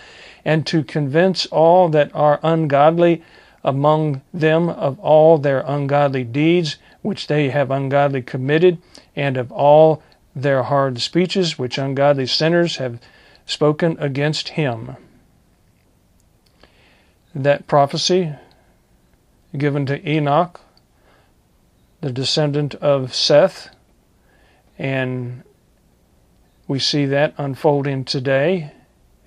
and 0.43 0.67
to 0.67 0.83
convince 0.83 1.45
all 1.45 1.87
that 1.89 2.13
are 2.13 2.39
ungodly 2.43 3.23
among 3.63 4.21
them 4.33 4.69
of 4.69 4.99
all 4.99 5.37
their 5.37 5.61
ungodly 5.61 6.23
deeds 6.23 6.77
which 7.01 7.27
they 7.27 7.49
have 7.49 7.71
ungodly 7.71 8.21
committed, 8.21 8.77
and 9.15 9.37
of 9.37 9.51
all 9.51 10.01
their 10.35 10.63
hard 10.63 10.99
speeches 10.99 11.59
which 11.59 11.77
ungodly 11.77 12.25
sinners 12.25 12.77
have 12.77 12.99
spoken 13.45 13.97
against 13.99 14.49
him. 14.49 14.95
That 17.35 17.67
prophecy 17.67 18.33
given 19.57 19.85
to 19.85 20.09
Enoch, 20.09 20.59
the 22.01 22.11
descendant 22.11 22.75
of 22.75 23.13
Seth, 23.13 23.69
and 24.77 25.43
we 26.67 26.79
see 26.79 27.05
that 27.05 27.33
unfolding 27.37 28.05
today, 28.05 28.71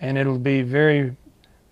and 0.01 0.19
it'll 0.19 0.39
be 0.39 0.63
very 0.63 1.17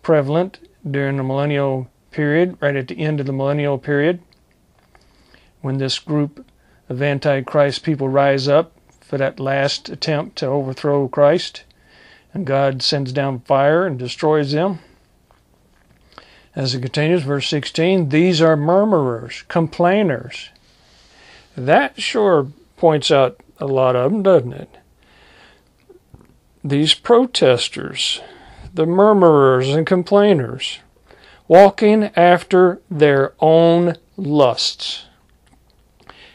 prevalent 0.02 0.61
during 0.88 1.16
the 1.16 1.23
millennial 1.23 1.88
period, 2.14 2.56
right 2.61 2.76
at 2.76 2.87
the 2.87 2.99
end 2.99 3.18
of 3.18 3.26
the 3.26 3.33
millennial 3.33 3.76
period, 3.76 4.23
when 5.61 5.78
this 5.78 5.99
group 5.99 6.47
of 6.88 7.02
Antichrist 7.02 7.83
people 7.83 8.09
rise 8.09 8.47
up 8.47 8.73
for 9.00 9.18
that 9.18 9.40
last 9.40 9.88
attempt 9.88 10.37
to 10.37 10.47
overthrow 10.47 11.09
Christ, 11.09 11.64
and 12.33 12.47
God 12.47 12.83
sends 12.83 13.12
down 13.12 13.40
fire 13.40 13.85
and 13.85 13.99
destroys 13.99 14.52
them. 14.52 14.78
As 16.54 16.73
it 16.73 16.83
continues, 16.83 17.25
verse 17.25 17.49
16, 17.49 18.11
these 18.11 18.40
are 18.40 18.56
murmurers, 18.56 19.42
complainers. 19.49 20.50
That 21.56 22.00
sure 22.00 22.47
points 22.76 23.11
out 23.11 23.40
a 23.59 23.66
lot 23.66 23.97
of 23.97 24.12
them, 24.12 24.23
doesn't 24.23 24.52
it? 24.52 24.78
These 26.62 26.94
protesters, 26.94 28.21
the 28.73 28.87
murmurers 28.87 29.68
and 29.75 29.85
complainers, 29.85 30.78
walking 31.48 32.04
after 32.16 32.80
their 32.90 33.34
own 33.40 33.96
lusts. 34.16 35.04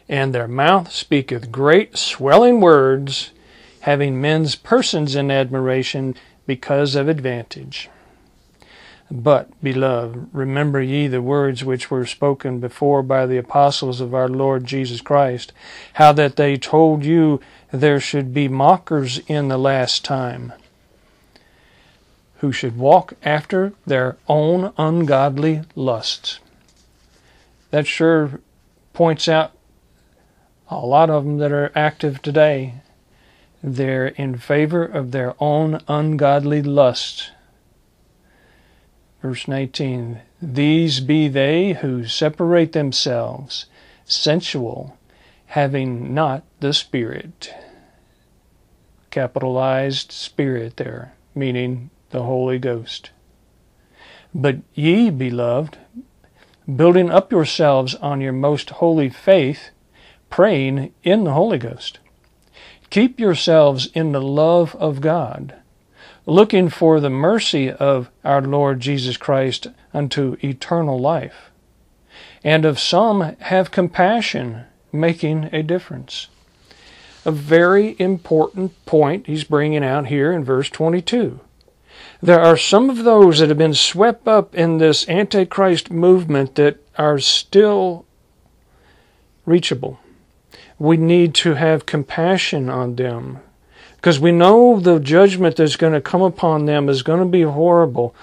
And 0.08 0.34
their 0.34 0.48
mouth 0.48 0.92
speaketh 0.92 1.52
great 1.52 1.98
swelling 1.98 2.62
words, 2.62 3.32
having 3.82 4.20
men's 4.20 4.56
persons 4.56 5.16
in 5.16 5.30
admiration 5.30 6.16
because 6.48 6.96
of 6.96 7.08
advantage. 7.08 7.90
But, 9.12 9.50
beloved, 9.64 10.30
remember 10.34 10.82
ye 10.82 11.08
the 11.08 11.22
words 11.22 11.64
which 11.64 11.90
were 11.90 12.06
spoken 12.06 12.60
before 12.60 13.02
by 13.02 13.26
the 13.26 13.38
apostles 13.38 14.02
of 14.02 14.14
our 14.14 14.28
Lord 14.28 14.66
Jesus 14.66 15.02
Christ, 15.02 15.52
how 15.94 16.12
that 16.14 16.36
they 16.36 16.58
told 16.58 17.04
you 17.04 17.40
there 17.72 18.00
should 18.00 18.34
be 18.34 18.48
mockers 18.48 19.20
in 19.28 19.48
the 19.48 19.58
last 19.58 20.06
time, 20.06 20.54
who 22.40 22.52
should 22.52 22.78
walk 22.78 23.14
after 23.24 23.74
their 23.86 24.18
own 24.28 24.74
ungodly 24.78 25.62
lusts. 25.76 26.40
That 27.72 27.88
sure 27.88 28.40
points 28.94 29.28
out 29.28 29.52
a 30.70 30.80
lot 30.86 31.10
of 31.10 31.24
them 31.24 31.38
that 31.40 31.52
are 31.52 31.72
active 31.76 32.22
today. 32.22 32.76
They're 33.64 34.08
in 34.08 34.38
favor 34.38 34.84
of 34.84 35.12
their 35.12 35.36
own 35.40 35.82
ungodly 35.88 36.62
lusts 36.62 37.32
Verse 39.22 39.48
19 39.48 40.22
These 40.42 41.02
be 41.02 41.28
they 41.28 41.74
who 41.74 42.06
separate 42.06 42.72
themselves, 42.72 43.66
sensual, 44.06 44.98
having 45.48 46.14
not 46.14 46.44
the 46.62 46.74
Spirit. 46.74 47.54
Capitalized 49.10 50.12
Spirit 50.12 50.78
there, 50.78 51.14
meaning 51.36 51.90
the 52.10 52.24
Holy 52.24 52.60
Ghost. 52.60 53.12
But 54.34 54.58
ye, 54.74 55.10
beloved, 55.10 55.78
building 56.76 57.10
up 57.10 57.32
yourselves 57.32 57.96
on 57.96 58.22
your 58.22 58.34
most 58.34 58.70
holy 58.72 59.10
faith, 59.10 59.72
praying 60.30 60.94
in 61.04 61.24
the 61.24 61.34
Holy 61.34 61.58
Ghost. 61.58 62.00
Keep 62.90 63.20
yourselves 63.20 63.88
in 63.94 64.12
the 64.12 64.22
love 64.22 64.76
of 64.76 65.02
God 65.02 65.56
looking 66.30 66.70
for 66.70 67.00
the 67.00 67.10
mercy 67.10 67.72
of 67.72 68.10
our 68.24 68.42
Lord 68.42 68.80
Jesus 68.80 69.18
Christ 69.18 69.68
unto 69.94 70.38
eternal 70.44 71.00
life. 71.00 71.50
And 72.44 72.66
of 72.66 72.80
some 72.80 73.36
have 73.40 73.72
compassion, 73.72 74.66
making 74.92 75.50
a 75.52 75.64
difference. 75.64 76.28
A 77.26 77.32
very 77.32 77.96
important 78.00 78.86
point 78.86 79.28
he's 79.28 79.44
bringing 79.44 79.84
out 79.84 80.08
here 80.08 80.32
in 80.32 80.44
verse 80.44 80.70
22. 80.70 81.40
There 82.22 82.40
are 82.40 82.58
some 82.58 82.90
of 82.90 83.04
those 83.04 83.40
that 83.40 83.50
have 83.50 83.58
been 83.58 83.74
swept 83.74 84.28
up 84.28 84.56
in 84.56 84.78
this 84.78 85.08
Antichrist 85.08 85.90
movement 85.92 86.56
that 86.56 86.78
are 86.98 87.20
still 87.20 88.06
reachable. 89.46 90.00
We 90.78 90.98
need 90.98 91.34
to 91.36 91.56
have 91.56 91.86
compassion 91.86 92.70
on 92.70 92.96
them 92.96 93.40
because 93.96 94.20
we 94.20 94.32
know 94.32 94.80
the 94.80 95.00
judgment 95.00 95.58
that's 95.58 95.76
going 95.76 95.94
to 95.94 96.02
come 96.02 96.22
upon 96.22 96.66
them 96.66 96.88
is 96.88 97.04
going 97.04 97.20
to 97.20 97.26
be 97.26 97.42
horrible 97.42 98.16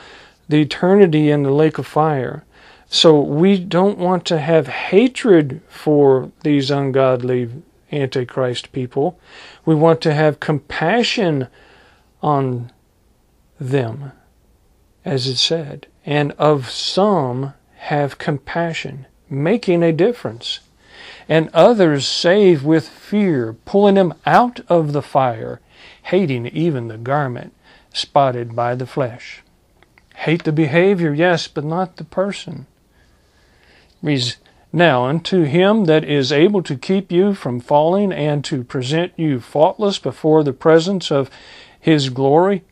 the 0.48 0.62
eternity 0.62 1.30
in 1.30 1.42
the 1.42 1.50
lake 1.50 1.78
of 1.78 1.86
fire. 1.86 2.44
So 2.88 3.20
we 3.20 3.58
don't 3.58 3.98
want 3.98 4.24
to 4.26 4.38
have 4.38 4.68
hatred 4.68 5.60
for 5.68 6.30
these 6.42 6.70
ungodly 6.70 7.50
Antichrist 7.90 8.72
people. 8.72 9.18
We 9.64 9.74
want 9.74 10.00
to 10.02 10.14
have 10.14 10.40
compassion 10.40 11.48
on 12.22 12.70
them, 13.58 14.12
as 15.04 15.26
it 15.26 15.36
said, 15.36 15.86
and 16.04 16.32
of 16.32 16.70
some 16.70 17.54
have 17.76 18.18
compassion, 18.18 19.06
making 19.28 19.82
a 19.82 19.92
difference, 19.92 20.60
and 21.28 21.50
others 21.52 22.06
save 22.06 22.64
with 22.64 22.88
fear, 22.88 23.54
pulling 23.64 23.94
them 23.96 24.14
out 24.24 24.60
of 24.68 24.92
the 24.92 25.02
fire 25.02 25.60
hating 26.06 26.46
even 26.46 26.88
the 26.88 26.96
garment 26.96 27.52
spotted 27.92 28.54
by 28.54 28.74
the 28.74 28.86
flesh. 28.86 29.42
Hate 30.16 30.44
the 30.44 30.52
behavior, 30.52 31.12
yes, 31.12 31.48
but 31.48 31.64
not 31.64 31.96
the 31.96 32.04
person. 32.04 32.66
Now, 34.72 35.06
unto 35.06 35.42
him 35.42 35.86
that 35.86 36.04
is 36.04 36.30
able 36.30 36.62
to 36.62 36.76
keep 36.76 37.10
you 37.10 37.34
from 37.34 37.60
falling 37.60 38.12
and 38.12 38.44
to 38.44 38.62
present 38.62 39.12
you 39.16 39.40
faultless 39.40 39.98
before 39.98 40.44
the 40.44 40.52
presence 40.52 41.10
of 41.10 41.30
his 41.78 42.08
glory 42.08 42.62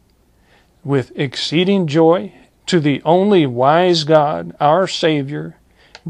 with 0.84 1.12
exceeding 1.16 1.86
joy, 1.86 2.32
to 2.66 2.80
the 2.80 3.02
only 3.04 3.46
wise 3.46 4.04
God, 4.04 4.54
our 4.60 4.86
Savior, 4.86 5.56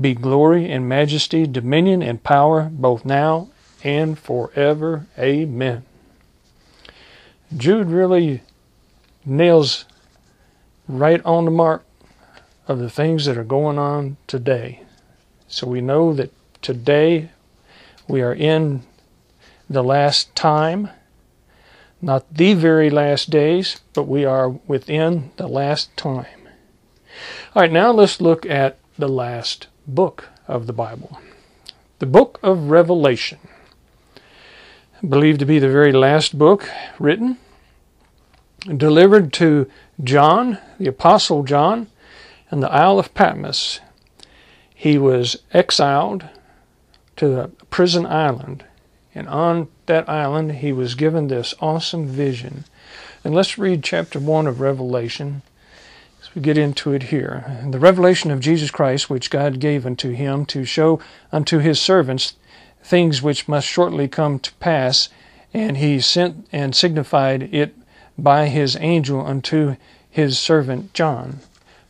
be 0.00 0.14
glory 0.14 0.70
and 0.70 0.88
majesty, 0.88 1.46
dominion 1.46 2.02
and 2.02 2.22
power, 2.22 2.68
both 2.72 3.04
now 3.04 3.48
and 3.82 4.18
forever. 4.18 5.06
Amen. 5.18 5.84
Jude 7.56 7.88
really 7.88 8.42
nails 9.24 9.84
right 10.88 11.24
on 11.24 11.44
the 11.44 11.50
mark 11.50 11.84
of 12.66 12.78
the 12.78 12.90
things 12.90 13.26
that 13.26 13.38
are 13.38 13.44
going 13.44 13.78
on 13.78 14.16
today. 14.26 14.80
So 15.48 15.66
we 15.66 15.80
know 15.80 16.12
that 16.14 16.32
today 16.62 17.30
we 18.08 18.22
are 18.22 18.34
in 18.34 18.82
the 19.68 19.84
last 19.84 20.34
time, 20.34 20.88
not 22.04 22.32
the 22.32 22.54
very 22.54 22.90
last 22.90 23.30
days, 23.30 23.80
but 23.94 24.04
we 24.04 24.24
are 24.24 24.48
within 24.48 25.30
the 25.36 25.48
last 25.48 25.96
time. 25.96 26.48
All 27.54 27.62
right, 27.62 27.72
now 27.72 27.90
let's 27.92 28.20
look 28.20 28.44
at 28.46 28.78
the 28.98 29.08
last 29.08 29.68
book 29.86 30.28
of 30.46 30.66
the 30.66 30.72
Bible, 30.72 31.18
the 31.98 32.06
book 32.06 32.38
of 32.42 32.70
Revelation. 32.70 33.38
Believed 35.06 35.40
to 35.40 35.46
be 35.46 35.58
the 35.58 35.70
very 35.70 35.92
last 35.92 36.38
book 36.38 36.68
written 36.98 37.38
delivered 38.64 39.32
to 39.34 39.70
John, 40.02 40.58
the 40.78 40.88
Apostle 40.88 41.42
John, 41.42 41.88
in 42.50 42.60
the 42.60 42.70
Isle 42.70 42.98
of 42.98 43.14
Patmos. 43.14 43.80
He 44.74 44.98
was 44.98 45.36
exiled 45.52 46.24
to 47.16 47.40
a 47.40 47.48
prison 47.48 48.06
island, 48.06 48.64
and 49.14 49.28
on 49.28 49.68
that 49.86 50.08
island 50.08 50.56
he 50.56 50.72
was 50.72 50.94
given 50.94 51.28
this 51.28 51.54
awesome 51.60 52.06
vision. 52.06 52.64
And 53.22 53.34
let's 53.34 53.58
read 53.58 53.82
chapter 53.82 54.18
1 54.18 54.46
of 54.46 54.60
Revelation 54.60 55.42
as 56.20 56.34
we 56.34 56.42
get 56.42 56.58
into 56.58 56.92
it 56.92 57.04
here. 57.04 57.60
The 57.70 57.78
revelation 57.78 58.30
of 58.30 58.40
Jesus 58.40 58.70
Christ, 58.70 59.08
which 59.08 59.30
God 59.30 59.60
gave 59.60 59.86
unto 59.86 60.10
him 60.10 60.44
to 60.46 60.64
show 60.64 61.00
unto 61.32 61.58
his 61.58 61.80
servants 61.80 62.34
things 62.82 63.22
which 63.22 63.48
must 63.48 63.66
shortly 63.66 64.08
come 64.08 64.38
to 64.40 64.52
pass, 64.54 65.08
and 65.54 65.78
he 65.78 66.00
sent 66.00 66.46
and 66.52 66.74
signified 66.74 67.54
it 67.54 67.74
by 68.18 68.46
his 68.48 68.76
angel 68.76 69.24
unto 69.24 69.76
his 70.10 70.38
servant 70.38 70.92
John, 70.92 71.40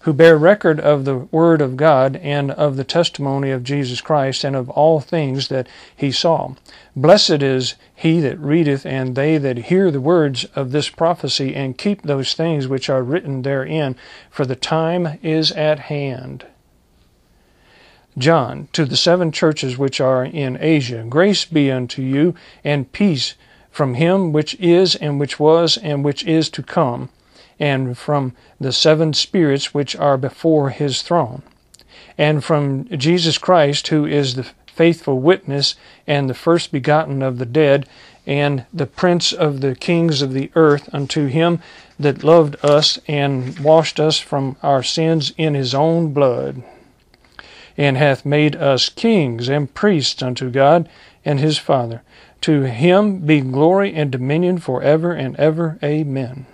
who 0.04 0.12
bear 0.12 0.36
record 0.36 0.78
of 0.78 1.06
the 1.06 1.16
word 1.16 1.62
of 1.62 1.78
God 1.78 2.16
and 2.16 2.50
of 2.50 2.76
the 2.76 2.84
testimony 2.84 3.50
of 3.50 3.64
Jesus 3.64 4.02
Christ 4.02 4.44
and 4.44 4.54
of 4.54 4.68
all 4.68 5.00
things 5.00 5.48
that 5.48 5.66
he 5.96 6.12
saw. 6.12 6.54
Blessed 6.94 7.42
is 7.42 7.74
he 7.94 8.20
that 8.20 8.38
readeth 8.38 8.84
and 8.84 9.14
they 9.14 9.38
that 9.38 9.56
hear 9.56 9.90
the 9.90 10.02
words 10.02 10.44
of 10.54 10.72
this 10.72 10.90
prophecy 10.90 11.54
and 11.54 11.78
keep 11.78 12.02
those 12.02 12.34
things 12.34 12.68
which 12.68 12.90
are 12.90 13.02
written 13.02 13.40
therein, 13.42 13.96
for 14.30 14.44
the 14.44 14.54
time 14.54 15.18
is 15.22 15.50
at 15.52 15.78
hand. 15.78 16.44
John, 18.18 18.68
to 18.74 18.84
the 18.84 18.98
seven 18.98 19.32
churches 19.32 19.78
which 19.78 20.02
are 20.02 20.22
in 20.22 20.58
Asia, 20.60 21.02
grace 21.08 21.46
be 21.46 21.70
unto 21.72 22.02
you 22.02 22.34
and 22.62 22.92
peace 22.92 23.36
from 23.70 23.94
him 23.94 24.34
which 24.34 24.54
is, 24.56 24.96
and 24.96 25.18
which 25.18 25.40
was, 25.40 25.78
and 25.78 26.04
which 26.04 26.24
is 26.24 26.50
to 26.50 26.62
come, 26.62 27.08
and 27.64 27.96
from 27.96 28.34
the 28.60 28.72
seven 28.72 29.14
spirits 29.14 29.72
which 29.72 29.96
are 29.96 30.18
before 30.18 30.68
his 30.68 31.00
throne, 31.00 31.40
and 32.18 32.44
from 32.44 32.86
Jesus 32.88 33.38
Christ, 33.38 33.88
who 33.88 34.04
is 34.04 34.34
the 34.34 34.46
faithful 34.66 35.18
witness, 35.18 35.74
and 36.06 36.28
the 36.28 36.34
first 36.34 36.70
begotten 36.70 37.22
of 37.22 37.38
the 37.38 37.46
dead, 37.46 37.88
and 38.26 38.66
the 38.70 38.84
prince 38.84 39.32
of 39.32 39.62
the 39.62 39.74
kings 39.74 40.20
of 40.20 40.34
the 40.34 40.50
earth, 40.54 40.90
unto 40.92 41.24
him 41.24 41.58
that 41.98 42.22
loved 42.22 42.62
us 42.62 42.98
and 43.08 43.58
washed 43.58 43.98
us 43.98 44.18
from 44.18 44.56
our 44.62 44.82
sins 44.82 45.32
in 45.38 45.54
his 45.54 45.74
own 45.74 46.12
blood, 46.12 46.62
and 47.78 47.96
hath 47.96 48.26
made 48.26 48.54
us 48.54 48.90
kings 48.90 49.48
and 49.48 49.72
priests 49.72 50.22
unto 50.22 50.50
God 50.50 50.86
and 51.24 51.40
his 51.40 51.56
Father. 51.56 52.02
To 52.42 52.64
him 52.64 53.20
be 53.20 53.40
glory 53.40 53.94
and 53.94 54.10
dominion 54.10 54.58
for 54.58 54.82
ever 54.82 55.14
and 55.14 55.34
ever. 55.36 55.78
Amen. 55.82 56.44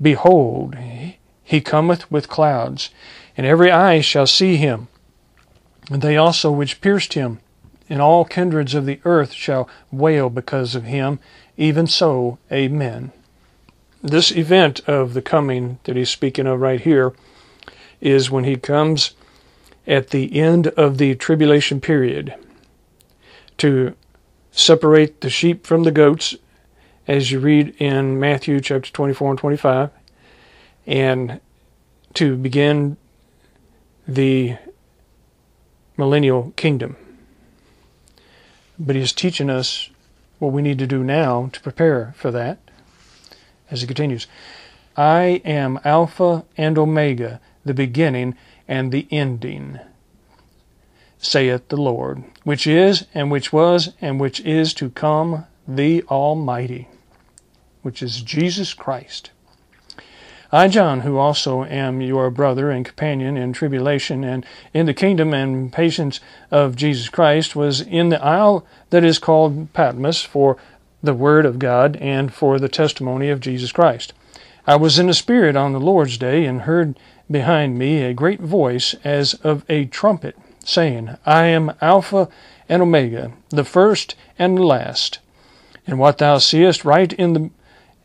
Behold, 0.00 0.76
he 1.42 1.60
cometh 1.60 2.10
with 2.10 2.28
clouds, 2.28 2.90
and 3.36 3.46
every 3.46 3.70
eye 3.70 4.00
shall 4.00 4.26
see 4.26 4.56
him, 4.56 4.88
and 5.90 6.00
they 6.00 6.16
also 6.16 6.50
which 6.50 6.80
pierced 6.80 7.14
him, 7.14 7.40
and 7.88 8.00
all 8.00 8.24
kindreds 8.24 8.74
of 8.74 8.86
the 8.86 9.00
earth 9.04 9.32
shall 9.32 9.68
wail 9.90 10.30
because 10.30 10.74
of 10.74 10.84
him. 10.84 11.18
Even 11.56 11.86
so, 11.86 12.38
Amen. 12.50 13.12
This 14.02 14.30
event 14.30 14.80
of 14.88 15.12
the 15.12 15.20
coming 15.20 15.78
that 15.84 15.96
he's 15.96 16.08
speaking 16.08 16.46
of 16.46 16.60
right 16.60 16.80
here 16.80 17.12
is 18.00 18.30
when 18.30 18.44
he 18.44 18.56
comes 18.56 19.12
at 19.86 20.10
the 20.10 20.40
end 20.40 20.68
of 20.68 20.96
the 20.96 21.14
tribulation 21.16 21.80
period 21.80 22.34
to 23.58 23.94
separate 24.52 25.20
the 25.20 25.28
sheep 25.28 25.66
from 25.66 25.82
the 25.82 25.90
goats, 25.90 26.34
as 27.06 27.30
you 27.30 27.40
read 27.40 27.74
in 27.78 28.18
Matthew 28.20 28.60
chapter 28.60 28.90
24 28.90 29.30
and 29.30 29.38
25, 29.38 29.90
and 30.86 31.40
to 32.14 32.36
begin 32.36 32.96
the 34.06 34.56
millennial 35.96 36.52
kingdom. 36.56 36.96
But 38.78 38.96
he's 38.96 39.12
teaching 39.12 39.50
us 39.50 39.90
what 40.38 40.52
we 40.52 40.62
need 40.62 40.78
to 40.78 40.86
do 40.86 41.04
now 41.04 41.50
to 41.52 41.60
prepare 41.60 42.14
for 42.16 42.30
that. 42.30 42.58
As 43.70 43.82
he 43.82 43.86
continues, 43.86 44.26
I 44.96 45.42
am 45.44 45.78
Alpha 45.84 46.44
and 46.56 46.76
Omega, 46.76 47.40
the 47.64 47.74
beginning 47.74 48.36
and 48.66 48.90
the 48.90 49.06
ending, 49.10 49.78
saith 51.18 51.68
the 51.68 51.76
Lord, 51.76 52.24
which 52.44 52.66
is, 52.66 53.06
and 53.14 53.30
which 53.30 53.52
was, 53.52 53.92
and 54.00 54.18
which 54.18 54.40
is 54.40 54.74
to 54.74 54.90
come, 54.90 55.46
the 55.76 56.02
Almighty, 56.04 56.88
which 57.82 58.02
is 58.02 58.22
Jesus 58.22 58.74
Christ. 58.74 59.30
I, 60.52 60.66
John, 60.66 61.00
who 61.00 61.16
also 61.16 61.62
am 61.64 62.00
your 62.00 62.28
brother 62.28 62.70
and 62.70 62.84
companion 62.84 63.36
in 63.36 63.52
tribulation 63.52 64.24
and 64.24 64.44
in 64.74 64.86
the 64.86 64.94
kingdom 64.94 65.32
and 65.32 65.72
patience 65.72 66.18
of 66.50 66.74
Jesus 66.74 67.08
Christ, 67.08 67.54
was 67.54 67.80
in 67.80 68.08
the 68.08 68.22
isle 68.22 68.66
that 68.90 69.04
is 69.04 69.20
called 69.20 69.72
Patmos 69.72 70.22
for 70.22 70.56
the 71.04 71.14
word 71.14 71.46
of 71.46 71.60
God 71.60 71.96
and 71.96 72.34
for 72.34 72.58
the 72.58 72.68
testimony 72.68 73.28
of 73.28 73.38
Jesus 73.38 73.70
Christ. 73.70 74.12
I 74.66 74.74
was 74.74 74.98
in 74.98 75.06
the 75.06 75.14
Spirit 75.14 75.54
on 75.54 75.72
the 75.72 75.80
Lord's 75.80 76.18
day 76.18 76.44
and 76.46 76.62
heard 76.62 76.98
behind 77.30 77.78
me 77.78 78.02
a 78.02 78.12
great 78.12 78.40
voice 78.40 78.94
as 79.04 79.34
of 79.34 79.64
a 79.68 79.84
trumpet, 79.84 80.36
saying, 80.64 81.16
I 81.24 81.44
am 81.44 81.72
Alpha 81.80 82.28
and 82.68 82.82
Omega, 82.82 83.32
the 83.50 83.64
first 83.64 84.16
and 84.36 84.58
the 84.58 84.64
last. 84.64 85.19
And 85.90 85.98
what 85.98 86.18
thou 86.18 86.38
seest, 86.38 86.84
write 86.84 87.12
in 87.14 87.32
the, 87.32 87.50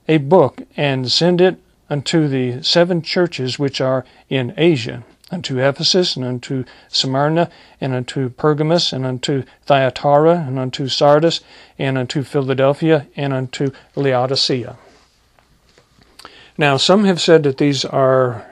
a 0.08 0.18
book 0.18 0.64
and 0.76 1.12
send 1.12 1.40
it 1.40 1.60
unto 1.88 2.28
the 2.28 2.64
seven 2.64 3.04
churches 3.04 3.60
which 3.60 3.80
are 3.80 4.04
in 4.28 4.56
Asia, 4.58 5.04
unto 5.30 5.60
Ephesus, 5.60 6.16
and 6.16 6.26
unto 6.26 6.64
Smyrna, 6.88 7.48
and 7.80 7.94
unto 7.94 8.30
Pergamos, 8.30 8.92
and 8.92 9.06
unto 9.06 9.44
Thyatira, 9.68 10.46
and 10.48 10.58
unto 10.58 10.88
Sardis, 10.88 11.42
and 11.78 11.96
unto 11.96 12.24
Philadelphia, 12.24 13.06
and 13.16 13.34
unto 13.34 13.70
Laodicea. 13.96 14.78
Now, 16.58 16.78
some 16.78 17.06
have 17.06 17.22
said 17.22 17.44
that 17.44 17.60
these 17.60 17.86
are 17.86 18.48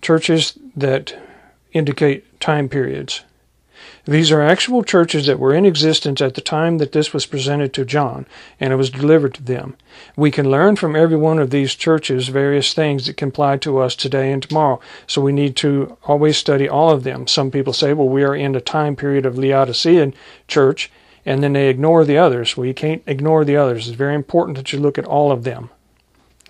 churches 0.00 0.58
that 0.74 1.14
indicate 1.74 2.40
time 2.40 2.70
periods. 2.70 3.24
These 4.04 4.32
are 4.32 4.42
actual 4.42 4.82
churches 4.82 5.26
that 5.26 5.38
were 5.38 5.54
in 5.54 5.64
existence 5.64 6.20
at 6.20 6.34
the 6.34 6.40
time 6.40 6.78
that 6.78 6.90
this 6.90 7.12
was 7.12 7.24
presented 7.24 7.72
to 7.74 7.84
John 7.84 8.26
and 8.58 8.72
it 8.72 8.76
was 8.76 8.90
delivered 8.90 9.34
to 9.34 9.42
them. 9.44 9.76
We 10.16 10.32
can 10.32 10.50
learn 10.50 10.74
from 10.74 10.96
every 10.96 11.16
one 11.16 11.38
of 11.38 11.50
these 11.50 11.76
churches 11.76 12.26
various 12.26 12.74
things 12.74 13.06
that 13.06 13.16
can 13.16 13.28
apply 13.28 13.58
to 13.58 13.78
us 13.78 13.94
today 13.94 14.32
and 14.32 14.42
tomorrow. 14.42 14.80
So 15.06 15.22
we 15.22 15.32
need 15.32 15.54
to 15.56 15.96
always 16.04 16.36
study 16.36 16.68
all 16.68 16.90
of 16.90 17.04
them. 17.04 17.28
Some 17.28 17.52
people 17.52 17.72
say, 17.72 17.92
well, 17.92 18.08
we 18.08 18.24
are 18.24 18.34
in 18.34 18.56
a 18.56 18.60
time 18.60 18.96
period 18.96 19.24
of 19.24 19.38
Laodicean 19.38 20.14
church, 20.48 20.90
and 21.24 21.40
then 21.40 21.52
they 21.52 21.68
ignore 21.68 22.04
the 22.04 22.18
others. 22.18 22.56
Well, 22.56 22.66
you 22.66 22.74
can't 22.74 23.04
ignore 23.06 23.44
the 23.44 23.56
others. 23.56 23.86
It's 23.86 23.96
very 23.96 24.16
important 24.16 24.56
that 24.56 24.72
you 24.72 24.80
look 24.80 24.98
at 24.98 25.04
all 25.04 25.30
of 25.30 25.44
them 25.44 25.70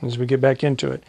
as 0.00 0.16
we 0.16 0.24
get 0.24 0.40
back 0.40 0.64
into 0.64 0.90
it. 0.90 1.04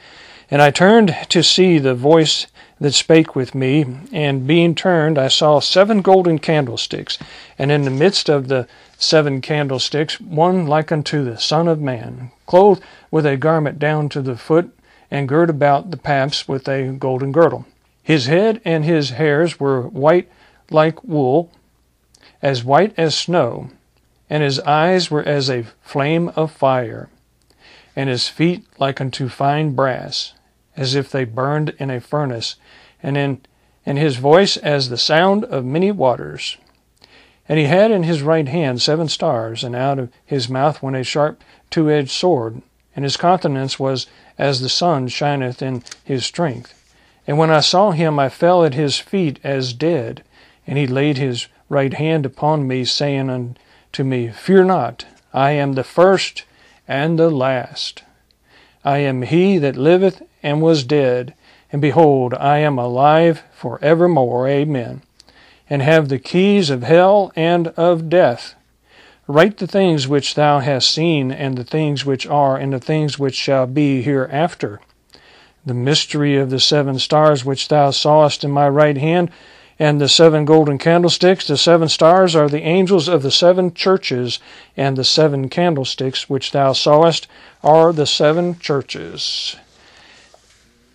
And 0.51 0.61
I 0.61 0.71
turned 0.71 1.15
to 1.29 1.41
see 1.41 1.79
the 1.79 1.95
voice 1.95 2.47
that 2.83 2.93
spake 2.93 3.33
with 3.33 3.55
me, 3.55 3.85
and 4.11 4.45
being 4.45 4.75
turned, 4.75 5.17
I 5.17 5.29
saw 5.29 5.61
seven 5.61 6.01
golden 6.01 6.37
candlesticks, 6.37 7.17
and 7.57 7.71
in 7.71 7.83
the 7.83 7.89
midst 7.89 8.29
of 8.29 8.49
the 8.49 8.67
seven 8.97 9.39
candlesticks, 9.39 10.19
one 10.19 10.67
like 10.67 10.91
unto 10.91 11.23
the 11.23 11.37
Son 11.37 11.69
of 11.69 11.79
Man, 11.79 12.31
clothed 12.45 12.83
with 13.09 13.25
a 13.25 13.37
garment 13.37 13.79
down 13.79 14.09
to 14.09 14.21
the 14.21 14.35
foot, 14.35 14.77
and 15.09 15.29
girt 15.29 15.49
about 15.49 15.91
the 15.91 15.97
paps 15.97 16.45
with 16.45 16.67
a 16.67 16.91
golden 16.99 17.31
girdle. 17.31 17.65
His 18.03 18.25
head 18.25 18.59
and 18.65 18.83
his 18.83 19.11
hairs 19.11 19.61
were 19.61 19.83
white 19.83 20.29
like 20.69 21.01
wool, 21.05 21.53
as 22.41 22.65
white 22.65 22.93
as 22.97 23.15
snow, 23.15 23.69
and 24.29 24.43
his 24.43 24.59
eyes 24.59 25.09
were 25.09 25.23
as 25.23 25.49
a 25.49 25.67
flame 25.81 26.33
of 26.35 26.51
fire, 26.51 27.07
and 27.95 28.09
his 28.09 28.27
feet 28.27 28.65
like 28.77 28.99
unto 28.99 29.29
fine 29.29 29.73
brass 29.73 30.33
as 30.75 30.95
if 30.95 31.11
they 31.11 31.23
burned 31.23 31.73
in 31.77 31.89
a 31.89 31.99
furnace, 31.99 32.55
and 33.03 33.17
in 33.17 33.41
and 33.85 33.97
his 33.97 34.15
voice 34.15 34.55
as 34.57 34.89
the 34.89 34.97
sound 34.97 35.43
of 35.45 35.65
many 35.65 35.91
waters. 35.91 36.57
And 37.49 37.59
he 37.59 37.65
had 37.65 37.91
in 37.91 38.03
his 38.03 38.21
right 38.21 38.47
hand 38.47 38.81
seven 38.81 39.09
stars, 39.09 39.63
and 39.63 39.75
out 39.75 39.99
of 39.99 40.09
his 40.25 40.47
mouth 40.47 40.81
went 40.81 40.95
a 40.95 41.03
sharp 41.03 41.43
two 41.69 41.91
edged 41.91 42.11
sword, 42.11 42.61
and 42.95 43.03
his 43.03 43.17
countenance 43.17 43.77
was 43.77 44.07
as 44.37 44.61
the 44.61 44.69
sun 44.69 45.09
shineth 45.09 45.61
in 45.61 45.83
his 46.03 46.25
strength. 46.25 46.79
And 47.27 47.37
when 47.37 47.51
I 47.51 47.59
saw 47.59 47.91
him, 47.91 48.19
I 48.19 48.29
fell 48.29 48.63
at 48.63 48.73
his 48.73 48.99
feet 48.99 49.39
as 49.43 49.73
dead. 49.73 50.23
And 50.65 50.77
he 50.77 50.87
laid 50.87 51.17
his 51.17 51.47
right 51.69 51.93
hand 51.93 52.25
upon 52.25 52.67
me, 52.67 52.85
saying 52.85 53.29
unto 53.29 54.03
me, 54.03 54.29
Fear 54.29 54.65
not, 54.65 55.05
I 55.33 55.51
am 55.51 55.73
the 55.73 55.83
first 55.83 56.45
and 56.87 57.17
the 57.17 57.29
last. 57.29 58.03
I 58.85 58.99
am 58.99 59.23
he 59.23 59.57
that 59.57 59.75
liveth 59.75 60.21
and 60.41 60.61
was 60.61 60.83
dead, 60.83 61.33
and 61.73 61.81
behold, 61.81 62.35
I 62.35 62.59
am 62.59 62.77
alive 62.77 63.41
for 63.51 63.79
evermore. 63.81 64.47
Amen. 64.47 65.01
And 65.67 65.81
have 65.81 66.07
the 66.07 66.19
keys 66.19 66.69
of 66.69 66.83
hell 66.83 67.33
and 67.35 67.69
of 67.69 68.09
death. 68.09 68.53
Write 69.27 69.57
the 69.57 69.65
things 69.65 70.07
which 70.07 70.35
thou 70.35 70.59
hast 70.59 70.91
seen, 70.91 71.31
and 71.31 71.57
the 71.57 71.63
things 71.63 72.05
which 72.05 72.27
are, 72.27 72.57
and 72.57 72.73
the 72.73 72.79
things 72.79 73.17
which 73.17 73.33
shall 73.33 73.65
be 73.65 74.03
hereafter. 74.03 74.81
The 75.65 75.73
mystery 75.73 76.37
of 76.37 76.51
the 76.51 76.59
seven 76.59 76.99
stars 76.99 77.43
which 77.43 77.69
thou 77.69 77.89
sawest 77.89 78.43
in 78.43 78.51
my 78.51 78.69
right 78.69 78.97
hand, 78.97 79.31
and 79.79 79.99
the 79.99 80.09
seven 80.09 80.45
golden 80.45 80.77
candlesticks. 80.77 81.47
The 81.47 81.57
seven 81.57 81.89
stars 81.89 82.35
are 82.35 82.49
the 82.49 82.61
angels 82.61 83.07
of 83.07 83.23
the 83.23 83.31
seven 83.31 83.73
churches, 83.73 84.37
and 84.77 84.95
the 84.95 85.03
seven 85.03 85.49
candlesticks 85.49 86.29
which 86.29 86.51
thou 86.51 86.73
sawest 86.73 87.27
are 87.63 87.91
the 87.91 88.05
seven 88.05 88.59
churches. 88.59 89.55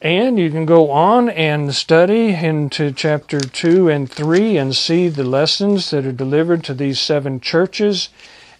And 0.00 0.38
you 0.38 0.50
can 0.50 0.64
go 0.64 0.92
on 0.92 1.28
and 1.28 1.74
study 1.74 2.28
into 2.28 2.92
chapter 2.92 3.40
2 3.40 3.88
and 3.88 4.08
3 4.08 4.56
and 4.56 4.76
see 4.76 5.08
the 5.08 5.24
lessons 5.24 5.90
that 5.90 6.06
are 6.06 6.12
delivered 6.12 6.62
to 6.64 6.74
these 6.74 7.00
seven 7.00 7.40
churches 7.40 8.08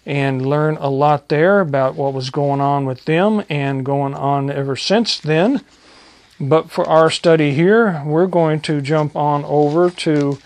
and 0.05 0.45
learn 0.45 0.75
a 0.77 0.89
lot 0.89 1.29
there 1.29 1.61
about 1.61 1.95
what 1.95 2.13
was 2.13 2.29
going 2.29 2.59
on 2.59 2.85
with 2.85 3.05
them 3.05 3.43
and 3.47 3.85
going 3.85 4.13
on 4.15 4.49
ever 4.49 4.75
since 4.75 5.17
then. 5.17 5.61
But 6.41 6.71
for 6.71 6.85
our 6.89 7.09
study 7.09 7.53
here, 7.53 8.03
we're 8.05 8.27
going 8.27 8.59
to 8.61 8.81
jump 8.81 9.15
on 9.15 9.45
over 9.45 9.89
to 9.89 10.39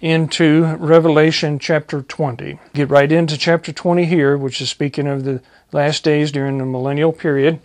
into 0.00 0.76
Revelation 0.76 1.58
chapter 1.58 2.00
20. 2.00 2.58
Get 2.72 2.88
right 2.88 3.10
into 3.12 3.36
chapter 3.36 3.70
20 3.70 4.06
here, 4.06 4.38
which 4.38 4.62
is 4.62 4.70
speaking 4.70 5.06
of 5.06 5.24
the 5.24 5.42
last 5.72 6.04
days 6.04 6.32
during 6.32 6.56
the 6.56 6.64
millennial 6.64 7.12
period 7.12 7.60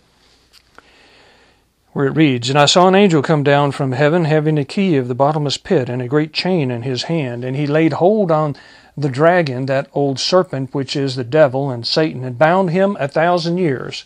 where 1.94 2.06
it 2.06 2.16
reads, 2.16 2.50
And 2.50 2.58
I 2.58 2.66
saw 2.66 2.88
an 2.88 2.94
angel 2.94 3.22
come 3.22 3.42
down 3.42 3.70
from 3.70 3.92
heaven, 3.92 4.26
having 4.26 4.58
a 4.58 4.64
key 4.64 4.96
of 4.96 5.08
the 5.08 5.14
bottomless 5.14 5.56
pit 5.56 5.88
and 5.88 6.02
a 6.02 6.08
great 6.08 6.32
chain 6.32 6.70
in 6.70 6.82
his 6.82 7.04
hand, 7.04 7.44
and 7.44 7.56
he 7.56 7.66
laid 7.66 7.94
hold 7.94 8.30
on 8.30 8.56
the 8.96 9.08
dragon, 9.08 9.66
that 9.66 9.88
old 9.94 10.18
serpent 10.18 10.74
which 10.74 10.96
is 10.96 11.14
the 11.14 11.24
devil 11.24 11.70
and 11.70 11.86
Satan, 11.86 12.24
and 12.24 12.36
bound 12.36 12.70
him 12.70 12.96
a 12.98 13.08
thousand 13.08 13.58
years. 13.58 14.04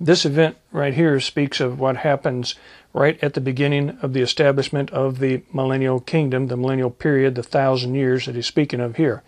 This 0.00 0.24
event 0.24 0.56
right 0.72 0.94
here 0.94 1.20
speaks 1.20 1.60
of 1.60 1.78
what 1.78 1.98
happens 1.98 2.54
right 2.94 3.18
at 3.22 3.34
the 3.34 3.40
beginning 3.40 3.98
of 4.02 4.12
the 4.12 4.22
establishment 4.22 4.90
of 4.90 5.18
the 5.18 5.42
millennial 5.52 6.00
kingdom, 6.00 6.46
the 6.46 6.56
millennial 6.56 6.90
period, 6.90 7.34
the 7.34 7.42
thousand 7.42 7.96
years 7.96 8.26
that 8.26 8.36
he's 8.36 8.46
speaking 8.46 8.80
of 8.80 8.96
here 8.96 9.22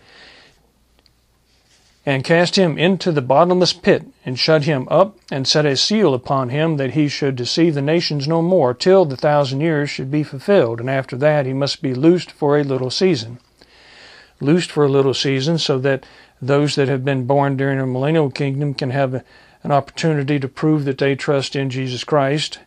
and 2.05 2.25
cast 2.25 2.57
him 2.57 2.77
into 2.77 3.13
the 3.13 3.23
bottomless 3.23 3.73
pit, 3.73 4.05
and 4.25 4.39
shut 4.39 4.65
him 4.65 4.89
up, 4.91 5.17
and 5.31 5.47
set 5.47 5.65
a 5.65 5.77
seal 5.77 6.15
upon 6.15 6.49
him, 6.49 6.77
that 6.77 6.93
he 6.93 7.07
should 7.07 7.37
deceive 7.37 7.75
the 7.75 7.83
nations 7.83 8.27
no 8.27 8.43
more, 8.43 8.75
till 8.75 9.05
the 9.05 9.17
thousand 9.17 9.61
years 9.61 9.89
should 9.89 10.11
be 10.11 10.25
fulfilled, 10.25 10.81
and 10.81 10.91
after 10.91 11.17
that 11.17 11.47
he 11.47 11.53
must 11.53 11.81
be 11.81 11.95
loosed 11.95 12.33
for 12.33 12.59
a 12.59 12.65
little 12.65 12.91
season. 12.91 13.39
Loosed 14.41 14.73
for 14.73 14.85
a 14.85 14.91
little 14.91 15.15
season, 15.15 15.59
so 15.59 15.79
that 15.79 16.05
those 16.41 16.75
that 16.75 16.89
have 16.89 17.05
been 17.05 17.25
born 17.25 17.57
during 17.57 17.79
the 17.79 17.87
millennial 17.87 18.31
kingdom 18.31 18.75
can 18.75 18.91
have 18.91 19.15
a, 19.15 19.25
an 19.63 19.71
opportunity 19.71 20.41
to 20.41 20.49
prove 20.49 20.85
that 20.85 20.99
they 20.99 21.15
trust 21.15 21.55
in 21.55 21.71
Jesus 21.71 22.03
Christ. 22.03 22.59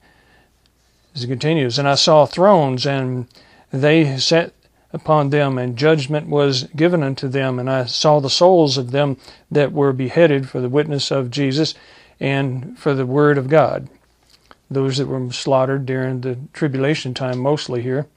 As 1.14 1.26
it 1.26 1.28
continues, 1.28 1.78
and 1.78 1.90
I 1.90 1.96
saw 1.96 2.26
thrones, 2.26 2.88
and 2.88 3.28
they 3.72 4.18
sat 4.18 4.54
upon 4.96 5.30
them, 5.30 5.58
and 5.60 5.78
judgment 5.78 6.28
was 6.30 6.64
given 6.76 7.04
unto 7.04 7.28
them. 7.28 7.60
And 7.60 7.70
I 7.70 7.86
saw 7.86 8.20
the 8.20 8.30
souls 8.30 8.78
of 8.78 8.92
them 8.92 9.18
that 9.52 9.72
were 9.72 9.94
beheaded 9.94 10.50
for 10.50 10.62
the 10.62 10.70
witness 10.70 11.12
of 11.12 11.30
Jesus 11.30 11.76
and 12.20 12.80
for 12.80 12.96
the 12.96 13.06
word 13.06 13.38
of 13.38 13.50
God. 13.50 13.90
Those 14.72 14.98
that 14.98 15.08
were 15.08 15.32
slaughtered 15.32 15.86
during 15.86 16.22
the 16.22 16.38
tribulation 16.54 17.14
time, 17.14 17.38
mostly 17.40 17.82
here. 17.84 18.08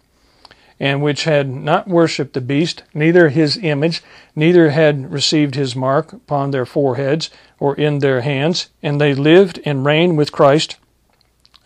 and 0.80 1.02
which 1.02 1.24
had 1.24 1.48
not 1.48 1.88
worshipped 1.88 2.34
the 2.34 2.40
beast, 2.40 2.82
neither 2.94 3.28
his 3.30 3.58
image, 3.58 4.02
neither 4.36 4.70
had 4.70 5.10
received 5.10 5.54
his 5.54 5.74
mark 5.74 6.12
upon 6.12 6.50
their 6.50 6.66
foreheads 6.66 7.30
or 7.58 7.74
in 7.74 7.98
their 7.98 8.20
hands, 8.20 8.68
and 8.82 9.00
they 9.00 9.14
lived 9.14 9.60
and 9.64 9.84
reigned 9.84 10.16
with 10.16 10.30
Christ 10.32 10.76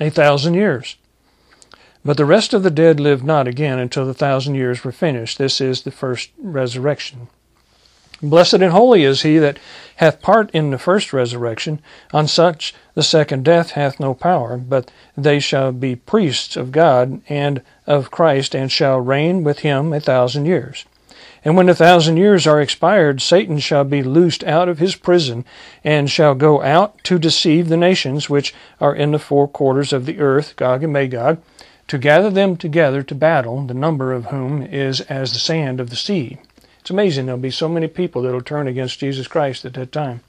a 0.00 0.08
thousand 0.08 0.54
years. 0.54 0.96
But 2.04 2.16
the 2.16 2.24
rest 2.24 2.52
of 2.52 2.62
the 2.62 2.70
dead 2.70 2.98
lived 2.98 3.24
not 3.24 3.46
again 3.46 3.78
until 3.78 4.04
the 4.06 4.14
thousand 4.14 4.56
years 4.56 4.82
were 4.82 4.92
finished. 4.92 5.38
This 5.38 5.60
is 5.60 5.82
the 5.82 5.90
first 5.90 6.30
resurrection. 6.38 7.28
Blessed 8.20 8.54
and 8.54 8.72
holy 8.72 9.02
is 9.02 9.22
he 9.22 9.38
that 9.38 9.58
hath 9.96 10.22
part 10.22 10.50
in 10.52 10.70
the 10.70 10.78
first 10.78 11.12
resurrection. 11.12 11.80
On 12.12 12.28
such 12.28 12.72
the 12.94 13.02
second 13.02 13.44
death 13.44 13.72
hath 13.72 13.98
no 13.98 14.14
power, 14.14 14.56
but 14.56 14.90
they 15.16 15.40
shall 15.40 15.72
be 15.72 15.96
priests 15.96 16.56
of 16.56 16.70
God 16.70 17.20
and 17.28 17.62
of 17.84 18.12
Christ, 18.12 18.54
and 18.54 18.70
shall 18.70 19.00
reign 19.00 19.42
with 19.42 19.60
him 19.60 19.92
a 19.92 19.98
thousand 19.98 20.46
years. 20.46 20.84
And 21.44 21.56
when 21.56 21.68
a 21.68 21.74
thousand 21.74 22.16
years 22.16 22.46
are 22.46 22.60
expired, 22.60 23.20
Satan 23.20 23.58
shall 23.58 23.82
be 23.82 24.04
loosed 24.04 24.44
out 24.44 24.68
of 24.68 24.78
his 24.78 24.94
prison, 24.94 25.44
and 25.82 26.08
shall 26.08 26.36
go 26.36 26.62
out 26.62 27.02
to 27.04 27.18
deceive 27.18 27.68
the 27.68 27.76
nations 27.76 28.30
which 28.30 28.54
are 28.80 28.94
in 28.94 29.10
the 29.10 29.18
four 29.18 29.48
quarters 29.48 29.92
of 29.92 30.06
the 30.06 30.20
earth, 30.20 30.54
Gog 30.54 30.84
and 30.84 30.92
Magog, 30.92 31.42
to 31.92 31.98
gather 31.98 32.30
them 32.30 32.56
together 32.56 33.02
to 33.02 33.14
battle, 33.14 33.66
the 33.66 33.74
number 33.74 34.14
of 34.14 34.24
whom 34.24 34.62
is 34.62 35.02
as 35.02 35.34
the 35.34 35.38
sand 35.38 35.78
of 35.78 35.90
the 35.90 35.94
sea. 35.94 36.38
It's 36.80 36.88
amazing 36.88 37.26
there'll 37.26 37.38
be 37.38 37.50
so 37.50 37.68
many 37.68 37.86
people 37.86 38.22
that'll 38.22 38.40
turn 38.40 38.66
against 38.66 38.98
Jesus 38.98 39.28
Christ 39.28 39.66
at 39.66 39.74
that 39.74 39.92
time. 39.92 40.22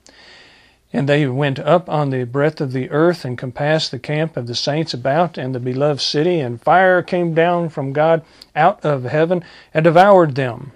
And 0.91 1.08
they 1.08 1.26
went 1.26 1.60
up 1.60 1.88
on 1.88 2.10
the 2.10 2.26
breadth 2.26 2.60
of 2.60 2.73
the 2.73 2.89
earth 2.89 3.23
and 3.23 3.38
compassed 3.38 3.91
the 3.91 3.97
camp 3.97 4.36
of 4.36 4.47
the 4.47 4.56
saints 4.56 4.93
about 4.93 5.38
and 5.38 5.56
the 5.56 5.60
beloved 5.62 6.02
city, 6.02 6.41
and 6.41 6.62
fire 6.62 7.02
came 7.02 7.34
down 7.34 7.69
from 7.69 7.93
God 7.93 8.26
out 8.54 8.84
of 8.84 9.06
heaven 9.06 9.41
and 9.73 9.86
devoured 9.86 10.36
them. 10.36 10.73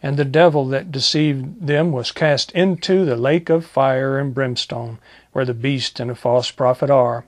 And 0.00 0.16
the 0.16 0.24
devil 0.24 0.64
that 0.68 0.92
deceived 0.92 1.66
them 1.66 1.90
was 1.90 2.12
cast 2.12 2.52
into 2.52 3.04
the 3.04 3.16
lake 3.16 3.50
of 3.50 3.66
fire 3.66 4.16
and 4.16 4.32
brimstone, 4.32 5.00
where 5.32 5.44
the 5.44 5.54
beast 5.54 5.98
and 5.98 6.08
the 6.08 6.14
false 6.14 6.52
prophet 6.52 6.88
are, 6.88 7.24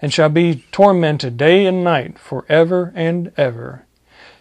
and 0.00 0.12
shall 0.12 0.28
be 0.28 0.64
tormented 0.72 1.36
day 1.36 1.66
and 1.66 1.84
night 1.84 2.18
for 2.18 2.44
ever 2.48 2.92
and 2.94 3.32
ever. 3.36 3.84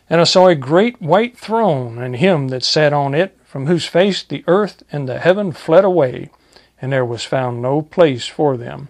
And 0.09 0.19
I 0.19 0.25
saw 0.25 0.47
a 0.47 0.55
great 0.55 1.01
white 1.01 1.37
throne, 1.37 1.97
and 1.97 2.15
him 2.15 2.49
that 2.49 2.63
sat 2.63 2.93
on 2.93 3.15
it, 3.15 3.37
from 3.45 3.67
whose 3.67 3.85
face 3.85 4.23
the 4.23 4.43
earth 4.47 4.83
and 4.91 5.07
the 5.07 5.19
heaven 5.19 5.51
fled 5.51 5.85
away, 5.85 6.29
and 6.81 6.91
there 6.91 7.05
was 7.05 7.23
found 7.23 7.61
no 7.61 7.81
place 7.81 8.25
for 8.27 8.57
them. 8.57 8.89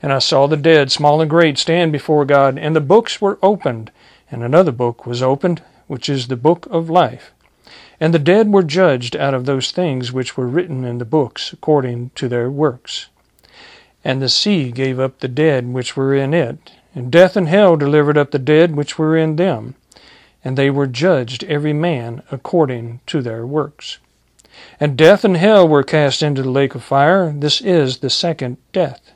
And 0.00 0.12
I 0.12 0.20
saw 0.20 0.46
the 0.46 0.56
dead, 0.56 0.92
small 0.92 1.20
and 1.20 1.28
great, 1.28 1.58
stand 1.58 1.92
before 1.92 2.24
God, 2.24 2.58
and 2.58 2.74
the 2.74 2.80
books 2.80 3.20
were 3.20 3.38
opened, 3.42 3.90
and 4.30 4.42
another 4.42 4.72
book 4.72 5.06
was 5.06 5.22
opened, 5.22 5.62
which 5.86 6.08
is 6.08 6.28
the 6.28 6.36
book 6.36 6.66
of 6.70 6.88
life. 6.88 7.32
And 7.98 8.14
the 8.14 8.18
dead 8.18 8.52
were 8.52 8.62
judged 8.62 9.16
out 9.16 9.34
of 9.34 9.46
those 9.46 9.70
things 9.70 10.12
which 10.12 10.36
were 10.36 10.46
written 10.46 10.84
in 10.84 10.98
the 10.98 11.04
books, 11.04 11.52
according 11.52 12.10
to 12.14 12.28
their 12.28 12.50
works. 12.50 13.08
And 14.06 14.22
the 14.22 14.28
sea 14.28 14.70
gave 14.70 15.00
up 15.00 15.18
the 15.18 15.28
dead 15.28 15.72
which 15.72 15.96
were 15.96 16.14
in 16.14 16.32
it, 16.32 16.72
and 16.94 17.10
death 17.10 17.36
and 17.36 17.48
hell 17.48 17.76
delivered 17.76 18.16
up 18.16 18.30
the 18.30 18.38
dead 18.38 18.76
which 18.76 18.98
were 18.98 19.16
in 19.16 19.36
them 19.36 19.74
and 20.46 20.56
they 20.56 20.70
were 20.70 20.86
judged 20.86 21.42
every 21.42 21.72
man 21.72 22.22
according 22.30 23.00
to 23.04 23.20
their 23.20 23.44
works. 23.44 23.98
And 24.78 24.96
death 24.96 25.24
and 25.24 25.36
hell 25.36 25.66
were 25.66 25.82
cast 25.82 26.22
into 26.22 26.40
the 26.40 26.50
lake 26.52 26.76
of 26.76 26.84
fire. 26.84 27.32
This 27.36 27.60
is 27.60 27.98
the 27.98 28.10
second 28.10 28.56
death. 28.72 29.10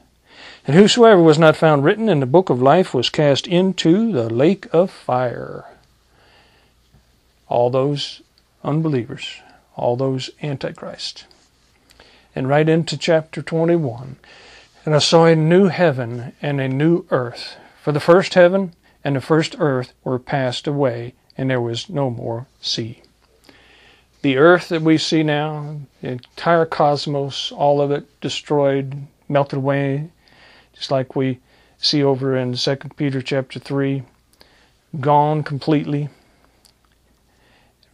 And 0.66 0.74
whosoever 0.74 1.22
was 1.22 1.38
not 1.38 1.54
found 1.54 1.84
written 1.84 2.08
in 2.08 2.18
the 2.18 2.26
book 2.26 2.50
of 2.50 2.60
life 2.60 2.92
was 2.92 3.10
cast 3.10 3.46
into 3.46 4.10
the 4.10 4.28
lake 4.28 4.66
of 4.72 4.90
fire. 4.90 5.66
All 7.46 7.70
those 7.70 8.22
unbelievers, 8.64 9.36
all 9.76 9.94
those 9.94 10.30
antichrists. 10.42 11.26
And 12.34 12.48
right 12.48 12.68
into 12.68 12.96
chapter 12.96 13.40
21. 13.40 14.16
And 14.84 14.94
I 14.94 14.98
saw 14.98 15.26
a 15.26 15.36
new 15.36 15.68
heaven 15.68 16.32
and 16.40 16.60
a 16.60 16.68
new 16.68 17.04
earth. 17.10 17.56
For 17.82 17.92
the 17.92 18.00
first 18.00 18.34
heaven 18.34 18.74
and 19.04 19.16
the 19.16 19.20
first 19.20 19.56
earth 19.58 19.92
were 20.04 20.18
passed 20.18 20.66
away, 20.66 21.14
and 21.36 21.50
there 21.50 21.60
was 21.60 21.90
no 21.90 22.10
more 22.10 22.46
sea. 22.62 23.02
The 24.22 24.38
earth 24.38 24.68
that 24.68 24.82
we 24.82 24.98
see 24.98 25.22
now, 25.22 25.80
the 26.00 26.12
entire 26.12 26.66
cosmos, 26.66 27.52
all 27.52 27.80
of 27.80 27.90
it 27.90 28.20
destroyed, 28.20 29.06
melted 29.28 29.58
away, 29.58 30.10
just 30.74 30.90
like 30.90 31.14
we 31.14 31.40
see 31.78 32.02
over 32.02 32.36
in 32.36 32.54
2 32.54 32.76
Peter 32.96 33.22
chapter 33.22 33.58
3, 33.58 34.02
gone 34.98 35.42
completely. 35.42 36.08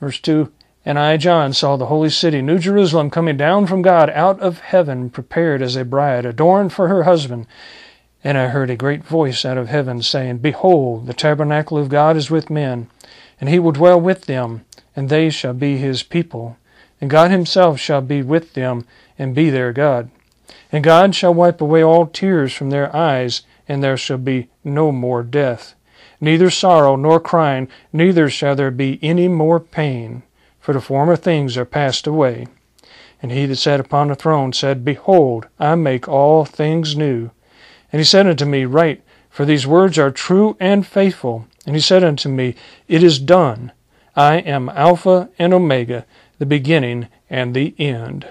Verse 0.01 0.21
2 0.21 0.53
And 0.87 0.99
I, 0.99 1.19
John, 1.19 1.53
saw 1.53 1.77
the 1.77 1.87
holy 1.87 2.09
city, 2.09 2.41
New 2.41 2.59
Jerusalem, 2.59 3.11
coming 3.11 3.37
down 3.37 3.67
from 3.67 3.83
God 3.83 4.09
out 4.09 4.41
of 4.41 4.61
heaven, 4.61 5.11
prepared 5.11 5.61
as 5.61 5.77
a 5.77 5.85
bride, 5.85 6.25
adorned 6.25 6.73
for 6.73 6.89
her 6.89 7.03
husband. 7.03 7.47
And 8.25 8.39
I 8.39 8.47
heard 8.47 8.71
a 8.71 8.77
great 8.77 9.05
voice 9.05 9.45
out 9.45 9.59
of 9.59 9.69
heaven 9.69 10.01
saying, 10.01 10.39
Behold, 10.39 11.07
the 11.07 11.13
tabernacle 11.13 11.77
of 11.77 11.91
God 11.91 12.17
is 12.17 12.31
with 12.31 12.49
men 12.49 12.89
and 13.41 13.51
he 13.51 13.59
will 13.59 13.73
dwell 13.73 14.01
with 14.01 14.23
them, 14.27 14.65
and 14.95 15.09
they 15.09 15.31
shall 15.31 15.53
be 15.53 15.77
his 15.77 16.03
people. 16.03 16.57
And 17.01 17.11
God 17.11 17.31
himself 17.31 17.79
shall 17.79 18.01
be 18.01 18.23
with 18.23 18.55
them, 18.55 18.87
and 19.19 19.35
be 19.35 19.51
their 19.51 19.73
God. 19.73 20.11
And 20.73 20.83
God 20.83 21.15
shall 21.15 21.35
wipe 21.35 21.61
away 21.61 21.83
all 21.83 22.07
tears 22.07 22.53
from 22.53 22.71
their 22.71 22.95
eyes, 22.95 23.43
and 23.69 23.83
there 23.83 23.97
shall 23.97 24.19
be 24.19 24.49
no 24.65 24.93
more 24.93 25.23
death, 25.23 25.75
neither 26.21 26.51
sorrow 26.51 26.97
nor 26.97 27.21
crying, 27.21 27.69
neither 27.93 28.31
shall 28.31 28.55
there 28.55 28.71
be 28.71 28.99
any 29.03 29.29
more 29.29 29.61
pain, 29.61 30.23
for 30.67 30.73
the 30.73 30.81
former 30.81 31.15
things 31.15 31.57
are 31.57 31.65
passed 31.65 32.09
away. 32.09 32.45
And 33.23 33.31
he 33.31 33.47
that 33.47 33.55
sat 33.55 33.79
upon 33.79 34.09
the 34.09 34.17
throne 34.17 34.53
said, 34.53 34.85
Behold, 34.85 35.47
I 35.61 35.77
make 35.77 36.09
all 36.09 36.45
things 36.45 36.97
new. 36.97 37.31
And 37.93 38.01
he 38.01 38.05
said 38.05 38.27
unto 38.27 38.45
me, 38.45 38.65
Write, 38.65 39.01
for 39.31 39.45
these 39.45 39.65
words 39.65 39.97
are 39.97 40.11
true 40.11 40.57
and 40.59 40.85
faithful. 40.85 41.47
And 41.67 41.77
he 41.77 41.81
said 41.81 42.03
unto 42.03 42.29
me, 42.29 42.57
It 42.89 43.05
is 43.05 43.21
done. 43.21 43.71
I 44.17 44.39
am 44.39 44.69
Alpha 44.71 45.29
and 45.39 45.55
Omega, 45.55 46.05
the 46.41 46.47
beginning 46.47 47.07
and 47.31 47.55
the 47.55 47.73
end. 47.79 48.27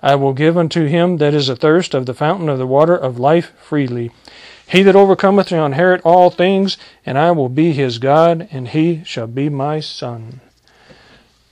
I 0.00 0.14
will 0.14 0.32
give 0.32 0.56
unto 0.56 0.84
him 0.84 1.16
that 1.16 1.34
is 1.34 1.50
athirst 1.50 1.92
of 1.92 2.06
the 2.06 2.14
fountain 2.14 2.48
of 2.48 2.58
the 2.58 2.68
water 2.68 2.94
of 2.94 3.18
life 3.18 3.52
freely. 3.60 4.12
He 4.68 4.84
that 4.84 4.94
overcometh 4.94 5.48
shall 5.48 5.66
inherit 5.66 6.02
all 6.04 6.30
things, 6.30 6.78
and 7.04 7.18
I 7.18 7.32
will 7.32 7.48
be 7.48 7.72
his 7.72 7.98
God, 7.98 8.46
and 8.52 8.68
he 8.68 9.02
shall 9.02 9.26
be 9.26 9.48
my 9.48 9.80
son. 9.80 10.40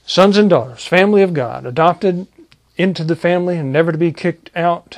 Sons 0.09 0.39
and 0.39 0.49
daughters, 0.49 0.87
family 0.87 1.21
of 1.21 1.35
God, 1.35 1.67
adopted 1.67 2.25
into 2.77 3.03
the 3.03 3.15
family 3.15 3.57
and 3.57 3.71
never 3.71 3.91
to 3.91 3.97
be 3.99 4.11
kicked 4.11 4.49
out, 4.55 4.97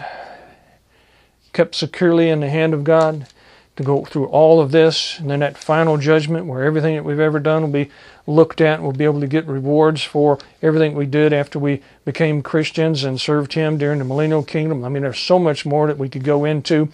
kept 1.52 1.76
securely 1.76 2.30
in 2.30 2.39
the 2.39 2.50
hand 2.50 2.74
of 2.74 2.86
God 2.86 3.28
to 3.76 3.84
go 3.84 4.06
through 4.06 4.28
all 4.28 4.62
of 4.62 4.71
this, 4.71 5.19
and 5.19 5.30
then 5.30 5.41
that 5.41 5.58
final 5.58 5.97
judgment 5.97 6.45
where 6.45 6.63
everything 6.63 6.95
that 6.95 7.04
we've 7.04 7.19
ever 7.19 7.41
done 7.41 7.62
will 7.62 7.69
be 7.69 7.91
looked 8.26 8.62
at, 8.62 8.76
and 8.76 8.84
we'll 8.84 8.93
be 8.93 9.04
able 9.04 9.19
to 9.19 9.28
get 9.28 9.45
rewards 9.47 10.02
for 10.02 10.39
everything 10.62 10.95
we 10.95 11.06
did 11.06 11.34
after 11.34 11.60
we 11.60 11.82
became 12.06 12.41
Christians 12.41 13.04
and 13.04 13.19
served 13.19 13.52
Him 13.52 13.78
during 13.78 14.00
the 14.00 14.06
millennial 14.06 14.43
kingdom. 14.43 14.86
I 14.86 14.88
mean, 14.88 15.04
there's 15.04 15.19
so 15.19 15.38
much 15.38 15.65
more 15.65 15.88
that 15.88 15.97
we 15.97 16.08
could 16.08 16.24
go 16.24 16.45
into 16.45 16.88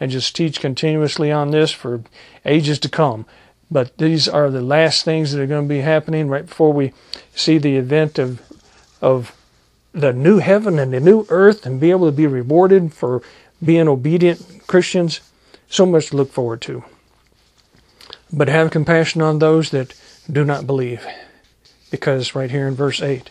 and 0.00 0.10
just 0.10 0.34
teach 0.34 0.58
continuously 0.58 1.30
on 1.30 1.52
this 1.52 1.70
for 1.70 2.02
ages 2.44 2.80
to 2.80 2.88
come. 2.88 3.26
But 3.70 3.96
these 3.98 4.28
are 4.28 4.50
the 4.50 4.62
last 4.62 5.04
things 5.04 5.32
that 5.32 5.40
are 5.40 5.46
going 5.46 5.68
to 5.68 5.74
be 5.74 5.80
happening 5.80 6.28
right 6.28 6.46
before 6.46 6.72
we 6.72 6.92
see 7.34 7.58
the 7.58 7.76
event 7.76 8.18
of 8.18 8.42
of 9.00 9.34
the 9.92 10.12
new 10.12 10.38
heaven 10.38 10.78
and 10.78 10.92
the 10.92 11.00
new 11.00 11.26
earth 11.28 11.66
and 11.66 11.80
be 11.80 11.90
able 11.90 12.06
to 12.06 12.12
be 12.12 12.26
rewarded 12.26 12.92
for 12.92 13.22
being 13.64 13.88
obedient 13.88 14.66
Christians 14.66 15.20
so 15.68 15.86
much 15.86 16.08
to 16.08 16.16
look 16.16 16.32
forward 16.32 16.60
to. 16.62 16.84
But 18.32 18.48
have 18.48 18.70
compassion 18.70 19.22
on 19.22 19.38
those 19.38 19.70
that 19.70 19.94
do 20.30 20.44
not 20.44 20.66
believe. 20.66 21.04
Because 21.90 22.34
right 22.34 22.50
here 22.50 22.68
in 22.68 22.74
verse 22.74 23.02
8, 23.02 23.30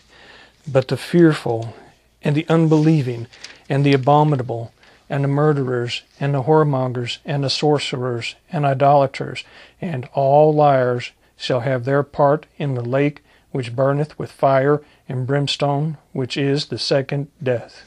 but 0.70 0.88
the 0.88 0.96
fearful 0.96 1.74
and 2.22 2.36
the 2.36 2.46
unbelieving 2.48 3.26
and 3.68 3.84
the 3.84 3.94
abominable 3.94 4.72
and 5.10 5.24
the 5.24 5.28
murderers 5.28 6.02
and 6.20 6.32
the 6.32 6.44
whoremongers 6.44 7.18
and 7.24 7.42
the 7.42 7.50
sorcerers 7.50 8.36
and 8.50 8.64
idolaters 8.64 9.44
and 9.80 10.08
all 10.14 10.54
liars 10.54 11.10
shall 11.36 11.60
have 11.60 11.84
their 11.84 12.02
part 12.02 12.46
in 12.56 12.74
the 12.74 12.80
lake 12.80 13.22
which 13.50 13.74
burneth 13.74 14.16
with 14.18 14.30
fire 14.30 14.80
and 15.08 15.26
brimstone, 15.26 15.98
which 16.12 16.36
is 16.36 16.66
the 16.66 16.78
second 16.78 17.26
death. 17.42 17.82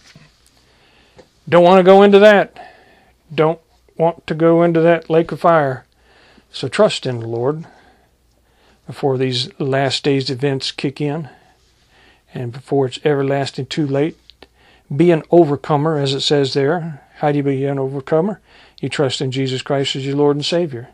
Don't 1.48 1.64
want 1.64 1.80
to 1.80 1.84
go 1.84 2.04
into 2.04 2.20
that. 2.20 2.58
Don't 3.34 3.60
want 3.98 4.28
to 4.28 4.36
go 4.36 4.62
into 4.62 4.82
that 4.82 5.10
lake 5.10 5.32
of 5.32 5.40
fire. 5.40 5.86
So 6.52 6.68
trust 6.68 7.06
in 7.06 7.20
the 7.20 7.28
Lord 7.28 7.66
before 8.86 9.18
these 9.18 9.50
last 9.60 10.04
days 10.04 10.30
events 10.30 10.74
kick 10.74 11.00
in 11.00 11.30
and 12.34 12.52
before 12.52 12.88
it's 12.88 13.00
everlasting 13.06 13.68
too 13.68 13.88
late. 13.88 14.18
Be 14.94 15.12
an 15.12 15.24
overcomer, 15.32 15.98
as 15.98 16.14
it 16.14 16.22
says 16.22 16.54
there. 16.54 17.03
How 17.24 17.32
do 17.32 17.38
you 17.38 17.44
be 17.44 17.64
an 17.64 17.80
overcomer? 17.80 18.42
You 18.82 18.90
trust 18.90 19.22
in 19.22 19.32
Jesus 19.32 19.62
Christ 19.62 19.96
as 19.96 20.06
your 20.06 20.18
Lord 20.18 20.36
and 20.36 20.44
Savior. 20.44 20.90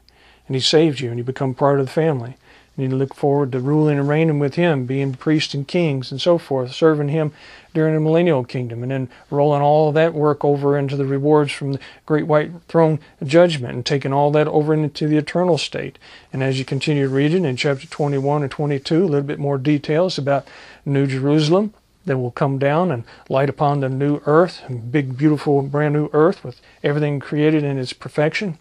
And 0.46 0.56
He 0.56 0.60
saved 0.60 1.00
you 1.00 1.10
and 1.10 1.18
you 1.18 1.24
become 1.24 1.56
part 1.56 1.80
of 1.80 1.88
the 1.88 1.92
family. 1.92 2.38
And 2.78 2.92
you 2.92 2.96
look 2.96 3.16
forward 3.16 3.52
to 3.52 3.60
ruling 3.60 3.98
and 3.98 4.08
reigning 4.08 4.38
with 4.38 4.54
him, 4.54 4.86
being 4.86 5.16
priests 5.16 5.56
and 5.56 5.68
kings 5.68 6.12
and 6.12 6.22
so 6.22 6.38
forth, 6.38 6.72
serving 6.72 7.10
him 7.10 7.34
during 7.74 7.96
the 7.96 8.00
millennial 8.00 8.44
kingdom, 8.44 8.84
and 8.84 8.92
then 8.92 9.10
rolling 9.32 9.64
all 9.64 9.92
that 9.92 10.14
work 10.14 10.46
over 10.46 10.78
into 10.78 10.96
the 10.96 11.06
rewards 11.06 11.52
from 11.52 11.74
the 11.74 11.80
great 12.06 12.28
white 12.28 12.52
throne 12.68 13.00
judgment 13.24 13.74
and 13.74 13.86
taking 13.86 14.14
all 14.14 14.30
that 14.32 14.48
over 14.48 14.72
into 14.76 15.08
the 15.08 15.18
eternal 15.18 15.58
state. 15.58 15.98
And 16.32 16.44
as 16.44 16.60
you 16.60 16.64
continue 16.64 17.08
reading 17.08 17.44
in 17.44 17.58
chapter 17.58 17.88
21 17.88 18.44
and 18.44 18.52
22, 18.52 19.04
a 19.04 19.06
little 19.06 19.22
bit 19.24 19.40
more 19.40 19.58
details 19.58 20.20
about 20.20 20.48
New 20.86 21.08
Jerusalem 21.08 21.74
that 22.10 22.18
will 22.18 22.32
come 22.32 22.58
down 22.58 22.92
and 22.92 23.04
light 23.30 23.50
upon 23.50 23.80
the 23.80 23.88
new 23.88 24.20
earth, 24.26 24.64
big, 24.90 25.16
beautiful, 25.16 25.62
brand 25.62 25.94
new 25.94 26.10
earth 26.12 26.44
with 26.44 26.60
everything 26.84 27.20
created 27.20 27.64
in 27.64 27.78
its 27.78 27.94
perfection. 27.94 28.58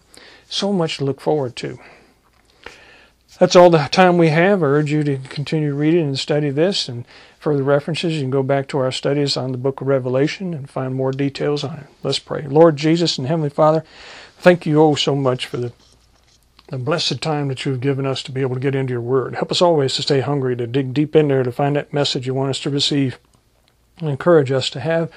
So 0.47 0.71
much 0.71 0.97
to 0.97 1.05
look 1.05 1.19
forward 1.19 1.55
to. 1.57 1.79
That's 3.39 3.55
all 3.55 3.69
the 3.69 3.87
time 3.91 4.17
we 4.17 4.29
have. 4.29 4.61
I 4.61 4.67
urge 4.67 4.91
you 4.91 5.01
to 5.03 5.17
continue 5.17 5.73
reading 5.73 6.07
and 6.07 6.19
study 6.19 6.49
this 6.49 6.87
and 6.87 7.05
further 7.39 7.63
references. 7.63 8.15
You 8.15 8.21
can 8.21 8.29
go 8.29 8.43
back 8.43 8.67
to 8.67 8.77
our 8.79 8.91
studies 8.91 9.37
on 9.37 9.51
the 9.51 9.57
book 9.57 9.79
of 9.79 9.87
Revelation 9.87 10.53
and 10.53 10.69
find 10.69 10.93
more 10.93 11.11
details 11.11 11.63
on 11.63 11.79
it. 11.79 11.87
Let's 12.03 12.19
pray. 12.19 12.45
Lord 12.47 12.75
Jesus 12.75 13.17
and 13.17 13.27
Heavenly 13.27 13.49
Father, 13.49 13.85
thank 14.37 14.65
you 14.65 14.81
oh 14.81 14.95
so 14.95 15.15
much 15.15 15.45
for 15.45 15.57
the, 15.57 15.71
the 16.67 16.77
blessed 16.77 17.21
time 17.21 17.47
that 17.47 17.65
you've 17.65 17.79
given 17.79 18.05
us 18.05 18.21
to 18.23 18.31
be 18.31 18.41
able 18.41 18.55
to 18.55 18.61
get 18.61 18.75
into 18.75 18.91
your 18.91 19.01
word. 19.01 19.35
Help 19.35 19.51
us 19.51 19.61
always 19.61 19.95
to 19.95 20.01
stay 20.01 20.19
hungry, 20.19 20.57
to 20.57 20.67
dig 20.67 20.93
deep 20.93 21.15
in 21.15 21.29
there, 21.29 21.43
to 21.43 21.51
find 21.51 21.77
that 21.77 21.93
message 21.93 22.27
you 22.27 22.33
want 22.33 22.49
us 22.49 22.59
to 22.59 22.69
receive. 22.69 23.17
Encourage 24.01 24.51
us 24.51 24.69
to 24.71 24.79
have 24.79 25.11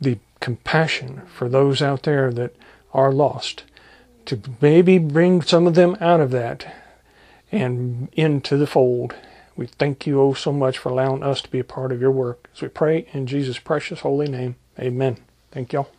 the 0.00 0.18
compassion 0.40 1.22
for 1.26 1.48
those 1.48 1.82
out 1.82 2.04
there 2.04 2.32
that 2.32 2.54
are 2.92 3.12
lost, 3.12 3.64
to 4.26 4.40
maybe 4.60 4.98
bring 4.98 5.42
some 5.42 5.66
of 5.66 5.74
them 5.74 5.96
out 6.00 6.20
of 6.20 6.30
that 6.30 6.74
and 7.50 8.08
into 8.12 8.56
the 8.56 8.66
fold. 8.66 9.14
We 9.56 9.66
thank 9.66 10.06
you 10.06 10.20
oh 10.20 10.34
so 10.34 10.52
much 10.52 10.78
for 10.78 10.90
allowing 10.90 11.22
us 11.22 11.42
to 11.42 11.50
be 11.50 11.58
a 11.58 11.64
part 11.64 11.92
of 11.92 12.00
your 12.00 12.12
work. 12.12 12.48
As 12.54 12.62
we 12.62 12.68
pray 12.68 13.08
in 13.12 13.26
Jesus' 13.26 13.58
precious 13.58 14.00
holy 14.00 14.28
name, 14.28 14.56
amen. 14.78 15.18
Thank 15.50 15.72
y'all. 15.72 15.90